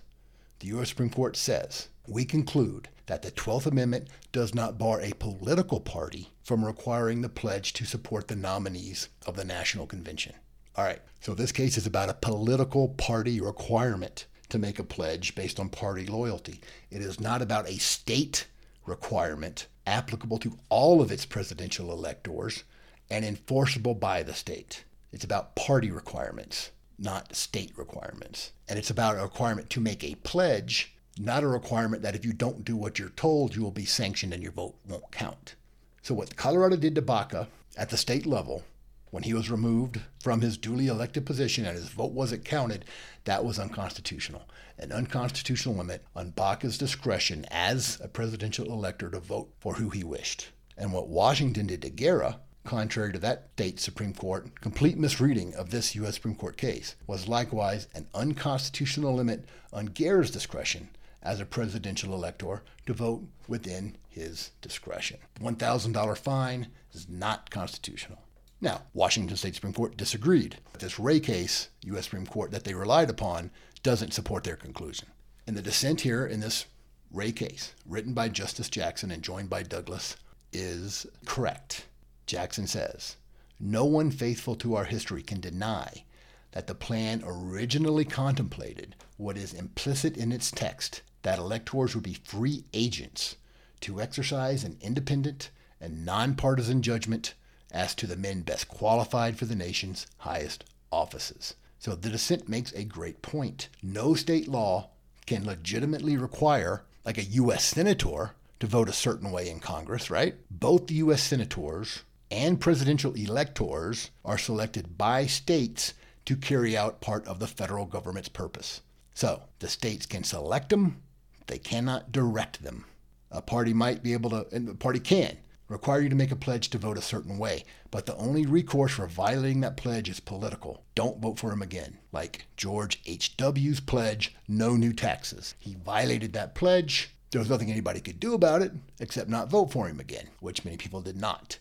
The 0.59 0.67
U.S. 0.67 0.89
Supreme 0.89 1.09
Court 1.09 1.37
says, 1.37 1.87
We 2.05 2.25
conclude 2.25 2.89
that 3.05 3.21
the 3.21 3.31
12th 3.31 3.65
Amendment 3.65 4.09
does 4.31 4.53
not 4.53 4.77
bar 4.77 5.01
a 5.01 5.13
political 5.13 5.79
party 5.79 6.31
from 6.43 6.65
requiring 6.65 7.21
the 7.21 7.29
pledge 7.29 7.71
to 7.73 7.85
support 7.85 8.27
the 8.27 8.35
nominees 8.35 9.07
of 9.25 9.35
the 9.35 9.45
National 9.45 9.87
Convention. 9.87 10.33
All 10.75 10.83
right, 10.83 10.99
so 11.21 11.33
this 11.33 11.51
case 11.51 11.77
is 11.77 11.87
about 11.87 12.09
a 12.09 12.13
political 12.13 12.89
party 12.89 13.39
requirement 13.39 14.25
to 14.49 14.59
make 14.59 14.79
a 14.79 14.83
pledge 14.83 15.33
based 15.33 15.59
on 15.59 15.69
party 15.69 16.05
loyalty. 16.05 16.59
It 16.91 17.01
is 17.01 17.19
not 17.19 17.41
about 17.41 17.69
a 17.69 17.77
state 17.77 18.47
requirement 18.85 19.67
applicable 19.87 20.39
to 20.39 20.57
all 20.69 21.01
of 21.01 21.11
its 21.11 21.25
presidential 21.25 21.91
electors 21.91 22.63
and 23.09 23.23
enforceable 23.23 23.95
by 23.95 24.23
the 24.23 24.33
state. 24.33 24.83
It's 25.11 25.23
about 25.23 25.55
party 25.55 25.89
requirements, 25.89 26.71
not 26.99 27.35
state 27.35 27.71
requirements. 27.77 28.51
And 28.67 28.77
it's 28.77 28.89
about 28.89 29.17
a 29.17 29.21
requirement 29.21 29.69
to 29.71 29.79
make 29.79 30.03
a 30.03 30.15
pledge, 30.15 30.93
not 31.17 31.43
a 31.43 31.47
requirement 31.47 32.01
that 32.03 32.15
if 32.15 32.25
you 32.25 32.33
don't 32.33 32.65
do 32.65 32.75
what 32.75 32.99
you're 32.99 33.09
told, 33.09 33.55
you 33.55 33.61
will 33.61 33.71
be 33.71 33.85
sanctioned 33.85 34.33
and 34.33 34.43
your 34.43 34.51
vote 34.51 34.75
won't 34.87 35.11
count. 35.11 35.55
So, 36.01 36.13
what 36.13 36.35
Colorado 36.35 36.75
did 36.75 36.95
to 36.95 37.01
Baca 37.01 37.47
at 37.77 37.89
the 37.89 37.97
state 37.97 38.25
level 38.25 38.63
when 39.11 39.23
he 39.23 39.33
was 39.33 39.49
removed 39.49 39.99
from 40.21 40.41
his 40.41 40.57
duly 40.57 40.87
elected 40.87 41.25
position 41.25 41.65
and 41.65 41.75
his 41.75 41.89
vote 41.89 42.11
wasn't 42.11 42.45
counted, 42.45 42.85
that 43.23 43.43
was 43.43 43.59
unconstitutional. 43.59 44.43
An 44.77 44.91
unconstitutional 44.91 45.75
limit 45.75 46.05
on 46.15 46.31
Baca's 46.31 46.77
discretion 46.77 47.45
as 47.49 47.99
a 48.03 48.07
presidential 48.07 48.67
elector 48.67 49.09
to 49.09 49.19
vote 49.19 49.51
for 49.59 49.73
who 49.73 49.89
he 49.89 50.03
wished. 50.03 50.49
And 50.77 50.93
what 50.93 51.09
Washington 51.09 51.67
did 51.67 51.81
to 51.81 51.89
Guerra, 51.89 52.39
contrary 52.69 53.11
to 53.11 53.17
that 53.17 53.49
state 53.55 53.79
Supreme 53.79 54.13
Court, 54.13 54.61
complete 54.61 54.95
misreading 54.95 55.55
of 55.55 55.71
this 55.71 55.95
U.S. 55.95 56.13
Supreme 56.13 56.35
Court 56.35 56.55
case, 56.55 56.95
was 57.07 57.27
likewise 57.27 57.87
an 57.95 58.05
unconstitutional 58.13 59.15
limit 59.15 59.45
on 59.73 59.87
Guerra's 59.87 60.29
discretion 60.29 60.89
as 61.23 61.39
a 61.39 61.47
presidential 61.47 62.13
elector 62.13 62.61
to 62.85 62.93
vote 62.93 63.23
within 63.47 63.97
his 64.07 64.51
discretion. 64.61 65.17
$1,000 65.41 66.17
fine 66.19 66.67
is 66.93 67.09
not 67.09 67.49
constitutional. 67.49 68.19
Now, 68.61 68.83
Washington 68.93 69.35
State 69.35 69.55
Supreme 69.55 69.73
Court 69.73 69.97
disagreed. 69.97 70.59
This 70.77 70.99
Ray 70.99 71.19
case, 71.19 71.69
U.S. 71.85 72.03
Supreme 72.03 72.27
Court, 72.27 72.51
that 72.51 72.65
they 72.65 72.75
relied 72.75 73.09
upon 73.09 73.49
doesn't 73.81 74.13
support 74.13 74.43
their 74.43 74.55
conclusion. 74.55 75.07
And 75.47 75.57
the 75.57 75.63
dissent 75.63 76.01
here 76.01 76.27
in 76.27 76.39
this 76.39 76.67
Ray 77.11 77.31
case, 77.31 77.73
written 77.87 78.13
by 78.13 78.29
Justice 78.29 78.69
Jackson 78.69 79.09
and 79.09 79.23
joined 79.23 79.49
by 79.49 79.63
Douglas, 79.63 80.17
is 80.53 81.07
correct. 81.25 81.85
Jackson 82.29 82.67
says, 82.67 83.15
No 83.59 83.85
one 83.85 84.11
faithful 84.11 84.55
to 84.57 84.75
our 84.75 84.83
history 84.83 85.23
can 85.23 85.39
deny 85.39 86.03
that 86.51 86.67
the 86.67 86.75
plan 86.75 87.23
originally 87.25 88.05
contemplated 88.05 88.95
what 89.17 89.35
is 89.35 89.51
implicit 89.51 90.15
in 90.15 90.31
its 90.31 90.51
text 90.51 91.01
that 91.23 91.39
electors 91.39 91.95
would 91.95 92.03
be 92.03 92.13
free 92.13 92.65
agents 92.71 93.35
to 93.81 93.99
exercise 93.99 94.63
an 94.63 94.77
independent 94.79 95.49
and 95.81 96.05
nonpartisan 96.05 96.83
judgment 96.83 97.33
as 97.71 97.95
to 97.95 98.05
the 98.05 98.15
men 98.15 98.41
best 98.41 98.67
qualified 98.67 99.35
for 99.39 99.45
the 99.45 99.55
nation's 99.55 100.05
highest 100.19 100.65
offices. 100.91 101.55
So 101.79 101.95
the 101.95 102.11
dissent 102.11 102.47
makes 102.47 102.71
a 102.73 102.83
great 102.83 103.23
point. 103.23 103.69
No 103.81 104.13
state 104.13 104.47
law 104.47 104.91
can 105.25 105.47
legitimately 105.47 106.15
require, 106.15 106.83
like 107.03 107.17
a 107.17 107.23
U.S. 107.23 107.63
senator, 107.63 108.35
to 108.59 108.67
vote 108.67 108.87
a 108.87 108.93
certain 108.93 109.31
way 109.31 109.49
in 109.49 109.59
Congress, 109.59 110.11
right? 110.11 110.35
Both 110.51 110.85
the 110.85 110.95
U.S. 110.95 111.23
senators 111.23 112.03
and 112.31 112.61
presidential 112.61 113.13
electors 113.13 114.11
are 114.23 114.37
selected 114.37 114.97
by 114.97 115.25
states 115.25 115.93
to 116.25 116.35
carry 116.35 116.77
out 116.77 117.01
part 117.01 117.25
of 117.27 117.39
the 117.39 117.47
federal 117.47 117.85
government's 117.85 118.29
purpose. 118.29 118.81
So 119.13 119.43
the 119.59 119.67
states 119.67 120.05
can 120.05 120.23
select 120.23 120.69
them, 120.69 121.01
they 121.47 121.57
cannot 121.57 122.11
direct 122.11 122.63
them. 122.63 122.85
A 123.31 123.41
party 123.41 123.73
might 123.73 124.03
be 124.03 124.13
able 124.13 124.29
to, 124.29 124.47
and 124.51 124.67
the 124.67 124.75
party 124.75 124.99
can 124.99 125.37
require 125.67 126.01
you 126.01 126.09
to 126.09 126.15
make 126.15 126.31
a 126.31 126.35
pledge 126.35 126.69
to 126.69 126.77
vote 126.77 126.97
a 126.97 127.01
certain 127.01 127.37
way, 127.37 127.63
but 127.91 128.05
the 128.05 128.15
only 128.15 128.45
recourse 128.45 128.93
for 128.93 129.07
violating 129.07 129.61
that 129.61 129.77
pledge 129.77 130.09
is 130.09 130.19
political. 130.19 130.83
Don't 130.95 131.21
vote 131.21 131.37
for 131.39 131.51
him 131.51 131.61
again. 131.61 131.99
Like 132.11 132.45
George 132.57 133.01
H.W.'s 133.05 133.79
pledge, 133.79 134.35
no 134.47 134.75
new 134.75 134.93
taxes. 134.93 135.55
He 135.59 135.75
violated 135.75 136.33
that 136.33 136.55
pledge, 136.55 137.11
There 137.31 137.39
was 137.39 137.49
nothing 137.49 137.71
anybody 137.71 137.99
could 138.01 138.19
do 138.19 138.33
about 138.33 138.63
it 138.63 138.71
except 138.99 139.29
not 139.29 139.49
vote 139.49 139.71
for 139.71 139.87
him 139.87 139.99
again, 139.99 140.29
which 140.39 140.65
many 140.65 140.77
people 140.77 141.01
did 141.01 141.17
not. 141.17 141.59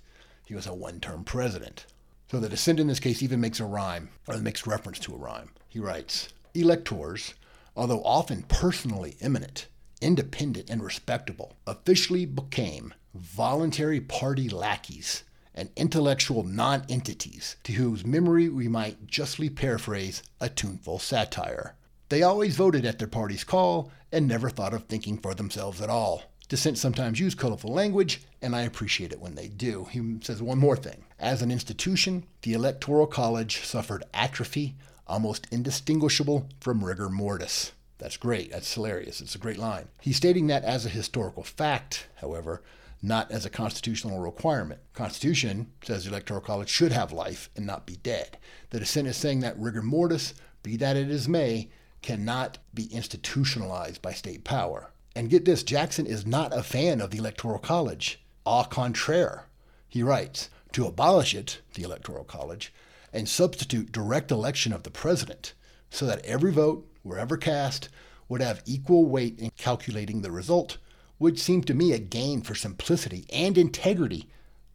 He 0.49 0.55
was 0.55 0.67
a 0.67 0.73
one 0.73 0.99
term 0.99 1.25
president. 1.25 1.85
So 2.31 2.41
the 2.41 2.49
dissent 2.49 2.81
in 2.81 2.87
this 2.87 3.01
case 3.01 3.23
even 3.23 3.39
makes 3.39 3.61
a 3.61 3.67
rhyme, 3.67 4.09
or 4.27 4.39
makes 4.39 4.67
reference 4.67 4.99
to 5.01 5.13
a 5.13 5.19
rhyme. 5.19 5.51
He 5.69 5.79
writes 5.79 6.31
Electors, 6.55 7.35
although 7.77 8.03
often 8.03 8.45
personally 8.45 9.19
eminent, 9.21 9.67
independent, 10.01 10.71
and 10.71 10.83
respectable, 10.83 11.53
officially 11.67 12.25
became 12.25 12.95
voluntary 13.15 14.01
party 14.01 14.49
lackeys 14.49 15.23
and 15.55 15.69
intellectual 15.77 16.45
non-entities 16.45 17.57
to 17.65 17.73
whose 17.73 18.07
memory 18.07 18.49
we 18.49 18.69
might 18.69 19.07
justly 19.07 19.51
paraphrase 19.51 20.23
a 20.41 20.49
tuneful 20.49 20.99
satire. 20.99 21.75
They 22.09 22.23
always 22.23 22.57
voted 22.57 22.87
at 22.87 22.99
their 22.99 23.07
party's 23.07 23.45
call 23.45 23.93
and 24.11 24.27
never 24.27 24.49
thought 24.49 24.73
of 24.73 24.85
thinking 24.85 25.19
for 25.19 25.35
themselves 25.35 25.83
at 25.83 25.91
all. 25.91 26.23
Dissent 26.49 26.79
sometimes 26.79 27.21
use 27.21 27.35
colorful 27.35 27.73
language, 27.73 28.23
and 28.41 28.57
I 28.57 28.63
appreciate 28.63 29.13
it 29.13 29.21
when 29.21 29.35
they 29.35 29.49
do. 29.49 29.87
He 29.91 30.19
says 30.23 30.41
one 30.41 30.59
more 30.59 30.77
thing. 30.77 31.05
As 31.19 31.43
an 31.43 31.51
institution, 31.51 32.25
the 32.43 32.55
Electoral 32.55 33.07
College 33.07 33.65
suffered 33.65 34.05
atrophy 34.15 34.75
almost 35.07 35.47
indistinguishable 35.51 36.49
from 36.61 36.85
rigor 36.85 37.11
mortis. 37.11 37.73
That's 37.99 38.17
great. 38.17 38.53
That's 38.53 38.73
hilarious. 38.73 39.21
It's 39.21 39.35
a 39.35 39.39
great 39.39 39.59
line. 39.59 39.89
He's 40.01 40.17
stating 40.17 40.47
that 40.47 40.65
as 40.65 40.87
a 40.87 40.91
historical 40.91 41.43
fact, 41.43 42.07
however, 42.17 42.63
not 43.03 43.31
as 43.31 43.45
a 43.45 43.51
constitutional 43.51 44.21
requirement. 44.21 44.81
Constitution 44.95 45.71
says 45.85 46.05
the 46.05 46.11
Electoral 46.11 46.41
College 46.41 46.69
should 46.69 46.93
have 46.93 47.13
life 47.13 47.51
and 47.57 47.67
not 47.67 47.87
be 47.87 47.97
dead. 47.97 48.39
The 48.71 48.81
dissent 48.81 49.09
is 49.09 49.17
saying 49.17 49.41
that 49.41 49.59
rigor 49.59 49.83
mortis, 49.83 50.35
be 50.63 50.77
that 50.79 50.97
it 50.97 51.11
as 51.11 51.29
may, 51.29 51.71
cannot 52.03 52.59
be 52.73 52.87
institutionalized 52.87 54.01
by 54.01 54.13
state 54.13 54.45
power. 54.45 54.91
And 55.18 55.28
get 55.28 55.44
this, 55.44 55.64
Jackson 55.64 56.07
is 56.07 56.24
not 56.24 56.57
a 56.57 56.62
fan 56.62 57.00
of 57.00 57.11
the 57.11 57.18
Electoral 57.18 57.59
College. 57.59 58.20
Au 58.46 58.62
contraire, 58.62 59.46
he 59.88 60.00
writes, 60.00 60.48
to 60.70 60.87
abolish 60.87 61.35
it, 61.35 61.61
the 61.74 61.83
Electoral 61.83 62.22
College, 62.22 62.72
and 63.12 63.28
substitute 63.28 63.90
direct 63.90 64.31
election 64.31 64.72
of 64.72 64.85
the 64.85 64.92
president 64.92 65.54
so 65.90 66.07
that 66.07 66.24
every 66.24 66.52
vote, 66.52 66.88
wherever 67.02 67.37
cast, 67.37 67.88
would 68.28 68.40
have 68.40 68.62
equal 68.64 69.07
weight 69.07 69.40
in 69.40 69.50
calculating 69.59 70.22
the 70.22 70.31
result 70.31 70.78
would 71.18 71.37
seem 71.37 71.64
to 71.64 71.74
me 71.74 71.92
a 71.92 71.98
gain 71.98 72.40
for 72.40 72.54
simplicity 72.54 73.26
and 73.33 73.59
integrity 73.59 74.28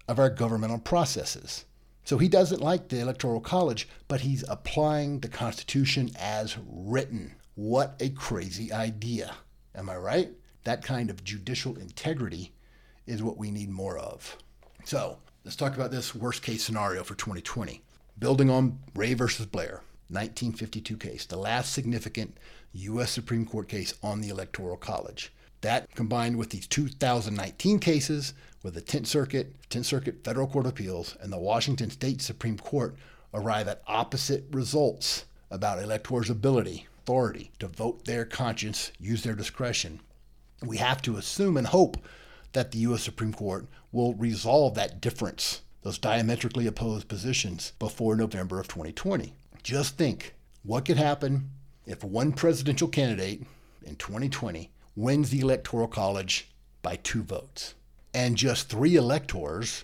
of 0.10 0.20
our 0.20 0.30
governmental 0.30 0.80
processes. 0.80 1.64
So 2.04 2.18
he 2.18 2.28
doesn't 2.28 2.62
like 2.62 2.90
the 2.90 3.00
Electoral 3.00 3.40
College, 3.40 3.88
but 4.10 4.20
he's 4.20 4.44
applying 4.50 5.22
the 5.22 5.30
Constitution 5.30 6.12
as 6.20 6.58
written. 6.70 7.36
What 7.56 7.96
a 8.02 8.10
crazy 8.10 8.74
idea. 8.74 9.36
Am 9.76 9.90
I 9.90 9.98
right? 9.98 10.30
That 10.64 10.84
kind 10.84 11.10
of 11.10 11.24
judicial 11.24 11.78
integrity 11.78 12.54
is 13.08 13.24
what 13.24 13.38
we 13.38 13.52
need 13.52 13.70
more 13.70 13.98
of. 13.98 14.38
So 14.86 15.18
let's 15.44 15.56
talk 15.56 15.76
about 15.76 15.92
this 15.92 16.14
worst 16.14 16.44
case 16.44 16.64
scenario 16.64 17.04
for 17.04 17.16
2020. 17.16 17.82
Building 18.20 18.50
on 18.50 18.80
Ray 18.96 19.14
versus 19.14 19.46
Blair, 19.46 19.82
1952 20.10 20.98
case, 20.98 21.26
the 21.26 21.38
last 21.38 21.74
significant 21.74 22.38
U.S. 22.74 23.12
Supreme 23.12 23.46
Court 23.46 23.68
case 23.68 23.94
on 24.04 24.22
the 24.22 24.30
Electoral 24.30 24.78
College. 24.78 25.34
That 25.62 25.94
combined 25.96 26.38
with 26.38 26.50
these 26.50 26.68
2019 26.68 27.80
cases 27.80 28.34
with 28.62 28.76
the 28.76 28.82
10th 28.82 29.08
Circuit, 29.08 29.56
10th 29.70 29.86
Circuit 29.86 30.24
Federal 30.24 30.48
Court 30.48 30.66
of 30.66 30.74
Appeals, 30.74 31.18
and 31.22 31.32
the 31.32 31.38
Washington 31.38 31.90
State 31.90 32.22
Supreme 32.22 32.58
Court 32.58 32.96
arrive 33.34 33.68
at 33.68 33.82
opposite 33.88 34.46
results 34.52 35.26
about 35.50 35.82
electors' 35.82 36.30
ability, 36.30 36.88
authority 37.04 37.52
to 37.60 37.68
vote 37.68 38.06
their 38.06 38.24
conscience, 38.24 38.94
use 38.98 39.24
their 39.24 39.36
discretion. 39.36 40.00
We 40.66 40.78
have 40.78 41.02
to 41.02 41.18
assume 41.18 41.58
and 41.58 41.68
hope 41.68 41.98
that 42.54 42.72
the 42.72 42.78
U.S. 42.80 43.04
Supreme 43.04 43.34
Court 43.34 43.68
will 43.92 44.14
resolve 44.14 44.76
that 44.76 45.02
difference, 45.02 45.62
those 45.82 45.98
diametrically 45.98 46.66
opposed 46.66 47.10
positions, 47.10 47.74
before 47.78 48.16
November 48.16 48.58
of 48.58 48.70
2020. 48.70 49.34
Just 49.64 49.98
think 49.98 50.34
what 50.64 50.86
could 50.86 50.96
happen 50.96 51.50
if 51.86 52.06
one 52.06 52.32
presidential 52.32 52.88
candidate 52.88 53.44
in 53.86 53.98
2020 53.98 54.72
wins 54.96 55.30
the 55.30 55.42
Electoral 55.42 55.88
College 55.88 56.50
by 56.82 56.96
two 56.96 57.24
votes, 57.24 57.74
and 58.14 58.38
just 58.38 58.70
three 58.70 58.96
electors 58.96 59.84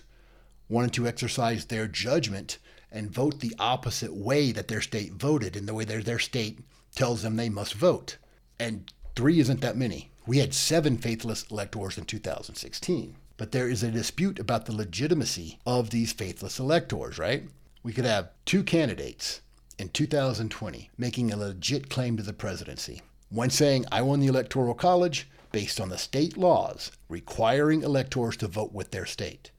wanted 0.70 0.94
to 0.94 1.06
exercise 1.06 1.66
their 1.66 1.86
judgment 1.86 2.56
and 2.90 3.10
vote 3.10 3.40
the 3.40 3.54
opposite 3.58 4.14
way 4.14 4.52
that 4.52 4.68
their 4.68 4.80
state 4.80 5.12
voted 5.12 5.54
in 5.54 5.66
the 5.66 5.74
way 5.74 5.84
their, 5.84 6.02
their 6.02 6.18
state 6.18 6.60
tells 6.94 7.22
them 7.22 7.36
they 7.36 7.48
must 7.48 7.74
vote. 7.74 8.16
And 8.58 8.92
three 9.16 9.40
isn't 9.40 9.60
that 9.60 9.76
many. 9.76 10.10
We 10.26 10.38
had 10.38 10.54
seven 10.54 10.98
faithless 10.98 11.44
electors 11.50 11.98
in 11.98 12.04
2016. 12.04 13.16
But 13.36 13.52
there 13.52 13.68
is 13.68 13.82
a 13.82 13.90
dispute 13.90 14.38
about 14.38 14.66
the 14.66 14.74
legitimacy 14.74 15.58
of 15.64 15.90
these 15.90 16.12
faithless 16.12 16.58
electors, 16.58 17.18
right? 17.18 17.44
We 17.82 17.92
could 17.92 18.04
have 18.04 18.30
two 18.44 18.62
candidates 18.62 19.40
in 19.78 19.88
2020 19.88 20.90
making 20.98 21.32
a 21.32 21.36
legit 21.36 21.88
claim 21.88 22.18
to 22.18 22.22
the 22.22 22.34
presidency. 22.34 23.00
One 23.30 23.48
saying, 23.48 23.86
I 23.90 24.02
won 24.02 24.20
the 24.20 24.26
Electoral 24.26 24.74
College 24.74 25.26
based 25.52 25.80
on 25.80 25.88
the 25.88 25.96
state 25.96 26.36
laws 26.36 26.92
requiring 27.08 27.82
electors 27.82 28.36
to 28.38 28.46
vote 28.46 28.72
with 28.72 28.90
their 28.90 29.06
state. 29.06 29.50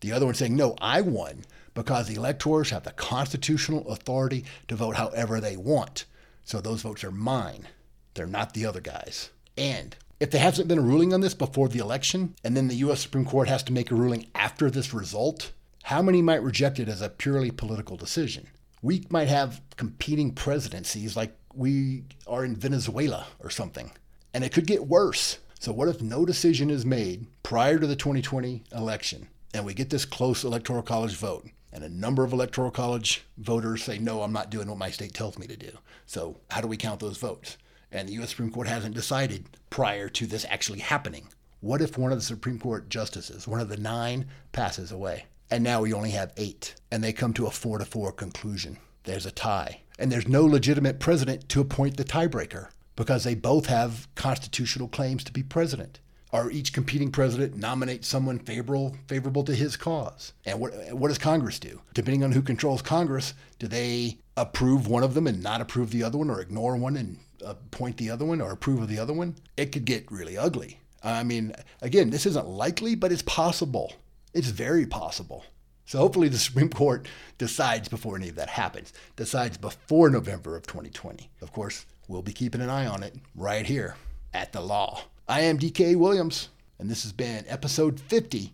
The 0.00 0.12
other 0.12 0.26
one 0.26 0.34
saying, 0.34 0.56
no, 0.56 0.74
I 0.80 1.00
won 1.00 1.44
because 1.74 2.08
the 2.08 2.14
electors 2.14 2.70
have 2.70 2.84
the 2.84 2.92
constitutional 2.92 3.86
authority 3.88 4.44
to 4.68 4.76
vote 4.76 4.96
however 4.96 5.40
they 5.40 5.56
want. 5.56 6.06
So 6.46 6.60
those 6.60 6.82
votes 6.82 7.02
are 7.02 7.10
mine. 7.10 7.66
They're 8.14 8.24
not 8.24 8.54
the 8.54 8.66
other 8.66 8.80
guys. 8.80 9.30
And 9.58 9.96
if 10.20 10.30
there 10.30 10.40
hasn't 10.40 10.68
been 10.68 10.78
a 10.78 10.82
ruling 10.82 11.12
on 11.12 11.20
this 11.20 11.34
before 11.34 11.68
the 11.68 11.80
election, 11.80 12.36
and 12.44 12.56
then 12.56 12.68
the 12.68 12.76
U.S. 12.76 13.00
Supreme 13.00 13.24
Court 13.24 13.48
has 13.48 13.64
to 13.64 13.72
make 13.72 13.90
a 13.90 13.96
ruling 13.96 14.28
after 14.32 14.70
this 14.70 14.94
result, 14.94 15.50
how 15.82 16.02
many 16.02 16.22
might 16.22 16.44
reject 16.44 16.78
it 16.78 16.88
as 16.88 17.02
a 17.02 17.08
purely 17.08 17.50
political 17.50 17.96
decision? 17.96 18.46
We 18.80 19.04
might 19.10 19.26
have 19.26 19.60
competing 19.76 20.34
presidencies 20.34 21.16
like 21.16 21.36
we 21.52 22.04
are 22.28 22.44
in 22.44 22.54
Venezuela 22.54 23.26
or 23.40 23.50
something. 23.50 23.90
And 24.32 24.44
it 24.44 24.52
could 24.52 24.68
get 24.68 24.86
worse. 24.86 25.38
So, 25.58 25.72
what 25.72 25.88
if 25.88 26.00
no 26.00 26.24
decision 26.24 26.70
is 26.70 26.86
made 26.86 27.26
prior 27.42 27.80
to 27.80 27.88
the 27.88 27.96
2020 27.96 28.62
election 28.72 29.26
and 29.52 29.64
we 29.64 29.74
get 29.74 29.90
this 29.90 30.04
close 30.04 30.44
electoral 30.44 30.82
college 30.82 31.16
vote? 31.16 31.48
And 31.72 31.84
a 31.84 31.88
number 31.88 32.24
of 32.24 32.32
electoral 32.32 32.70
college 32.70 33.24
voters 33.38 33.82
say, 33.82 33.98
no, 33.98 34.22
I'm 34.22 34.32
not 34.32 34.50
doing 34.50 34.68
what 34.68 34.78
my 34.78 34.90
state 34.90 35.12
tells 35.12 35.38
me 35.38 35.46
to 35.46 35.56
do. 35.56 35.72
So, 36.06 36.40
how 36.50 36.60
do 36.60 36.68
we 36.68 36.76
count 36.76 37.00
those 37.00 37.18
votes? 37.18 37.58
And 37.92 38.08
the 38.08 38.14
U.S. 38.14 38.30
Supreme 38.30 38.50
Court 38.50 38.68
hasn't 38.68 38.94
decided 38.94 39.46
prior 39.70 40.08
to 40.10 40.26
this 40.26 40.46
actually 40.48 40.80
happening. 40.80 41.28
What 41.60 41.82
if 41.82 41.98
one 41.98 42.12
of 42.12 42.18
the 42.18 42.24
Supreme 42.24 42.58
Court 42.58 42.88
justices, 42.88 43.46
one 43.46 43.60
of 43.60 43.68
the 43.68 43.76
nine, 43.76 44.26
passes 44.52 44.92
away? 44.92 45.26
And 45.50 45.62
now 45.62 45.82
we 45.82 45.92
only 45.92 46.10
have 46.10 46.32
eight, 46.36 46.74
and 46.90 47.02
they 47.02 47.12
come 47.12 47.32
to 47.34 47.46
a 47.46 47.50
four 47.50 47.78
to 47.78 47.84
four 47.84 48.12
conclusion. 48.12 48.78
There's 49.04 49.26
a 49.26 49.30
tie 49.30 49.82
and 49.98 50.12
there's 50.12 50.28
no 50.28 50.44
legitimate 50.44 51.00
president 51.00 51.48
to 51.50 51.60
appoint 51.60 51.96
the 51.96 52.04
tiebreaker 52.04 52.68
because 52.94 53.24
they 53.24 53.34
both 53.34 53.66
have 53.66 54.08
constitutional 54.14 54.88
claims 54.88 55.24
to 55.24 55.32
be 55.32 55.42
president. 55.42 56.00
Or 56.32 56.50
each 56.50 56.72
competing 56.72 57.12
president 57.12 57.56
nominates 57.56 58.08
someone 58.08 58.38
favorable 58.38 58.96
favorable 59.06 59.44
to 59.44 59.54
his 59.54 59.76
cause. 59.76 60.32
And 60.44 60.60
what 60.60 60.72
what 60.92 61.08
does 61.08 61.18
Congress 61.18 61.58
do? 61.58 61.80
Depending 61.94 62.24
on 62.24 62.32
who 62.32 62.42
controls 62.42 62.82
Congress, 62.82 63.32
do 63.58 63.68
they 63.68 64.18
approve 64.36 64.88
one 64.88 65.04
of 65.04 65.14
them 65.14 65.26
and 65.26 65.42
not 65.42 65.60
approve 65.60 65.90
the 65.90 66.02
other 66.02 66.18
one, 66.18 66.28
or 66.28 66.40
ignore 66.40 66.76
one 66.76 66.96
and 66.96 67.18
appoint 67.44 67.96
the 67.96 68.10
other 68.10 68.24
one, 68.24 68.40
or 68.40 68.50
approve 68.50 68.82
of 68.82 68.88
the 68.88 68.98
other 68.98 69.12
one? 69.12 69.36
It 69.56 69.72
could 69.72 69.84
get 69.84 70.10
really 70.10 70.36
ugly. 70.36 70.80
I 71.02 71.22
mean, 71.22 71.54
again, 71.80 72.10
this 72.10 72.26
isn't 72.26 72.48
likely, 72.48 72.96
but 72.96 73.12
it's 73.12 73.22
possible. 73.22 73.94
It's 74.34 74.48
very 74.48 74.84
possible. 74.84 75.44
So 75.86 75.98
hopefully 75.98 76.28
the 76.28 76.38
Supreme 76.38 76.68
Court 76.68 77.06
decides 77.38 77.88
before 77.88 78.16
any 78.16 78.28
of 78.28 78.34
that 78.34 78.48
happens, 78.48 78.92
decides 79.14 79.56
before 79.56 80.10
November 80.10 80.56
of 80.56 80.66
2020. 80.66 81.30
Of 81.40 81.52
course, 81.52 81.86
we'll 82.08 82.22
be 82.22 82.32
keeping 82.32 82.60
an 82.60 82.68
eye 82.68 82.86
on 82.86 83.04
it 83.04 83.14
right 83.36 83.64
here 83.64 83.96
at 84.34 84.52
the 84.52 84.60
law. 84.60 85.02
I 85.28 85.40
am 85.40 85.58
DK 85.58 85.96
Williams, 85.96 86.50
and 86.78 86.88
this 86.88 87.02
has 87.02 87.10
been 87.10 87.44
episode 87.48 87.98
50 87.98 88.52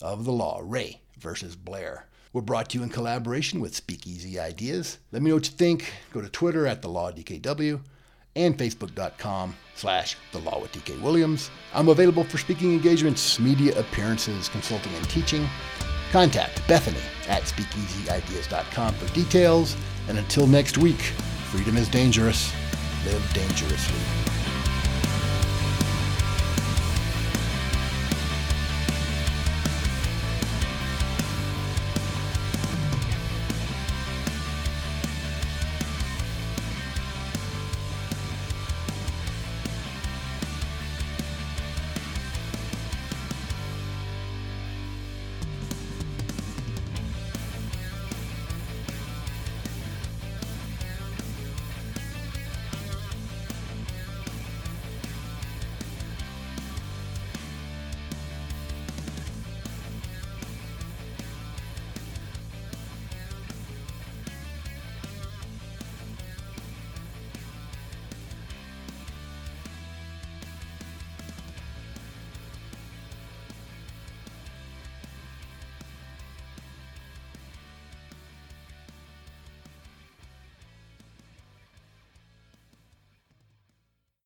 of 0.00 0.24
The 0.24 0.30
Law 0.30 0.60
Ray 0.62 1.00
versus 1.18 1.56
Blair. 1.56 2.06
We're 2.32 2.40
brought 2.40 2.70
to 2.70 2.78
you 2.78 2.84
in 2.84 2.90
collaboration 2.90 3.58
with 3.58 3.74
Speakeasy 3.74 4.38
Ideas. 4.38 4.98
Let 5.10 5.22
me 5.22 5.30
know 5.30 5.36
what 5.36 5.50
you 5.50 5.56
think. 5.56 5.92
Go 6.12 6.20
to 6.20 6.28
Twitter 6.28 6.68
at 6.68 6.82
The 6.82 6.88
Law 6.88 7.10
DKW 7.10 7.80
and 8.36 8.56
Facebook.com 8.56 9.56
slash 9.74 10.16
The 10.30 10.38
Law 10.38 10.60
with 10.60 10.70
DK 10.70 11.00
Williams. 11.02 11.50
I'm 11.74 11.88
available 11.88 12.22
for 12.22 12.38
speaking 12.38 12.72
engagements, 12.72 13.40
media 13.40 13.76
appearances, 13.76 14.48
consulting, 14.48 14.94
and 14.94 15.10
teaching. 15.10 15.48
Contact 16.12 16.62
Bethany 16.68 17.02
at 17.28 17.42
speakeasyideas.com 17.42 18.94
for 18.94 19.12
details. 19.14 19.76
And 20.08 20.18
until 20.18 20.46
next 20.46 20.78
week, 20.78 21.00
freedom 21.50 21.76
is 21.76 21.88
dangerous. 21.88 22.52
Live 23.04 23.34
dangerously. 23.34 24.23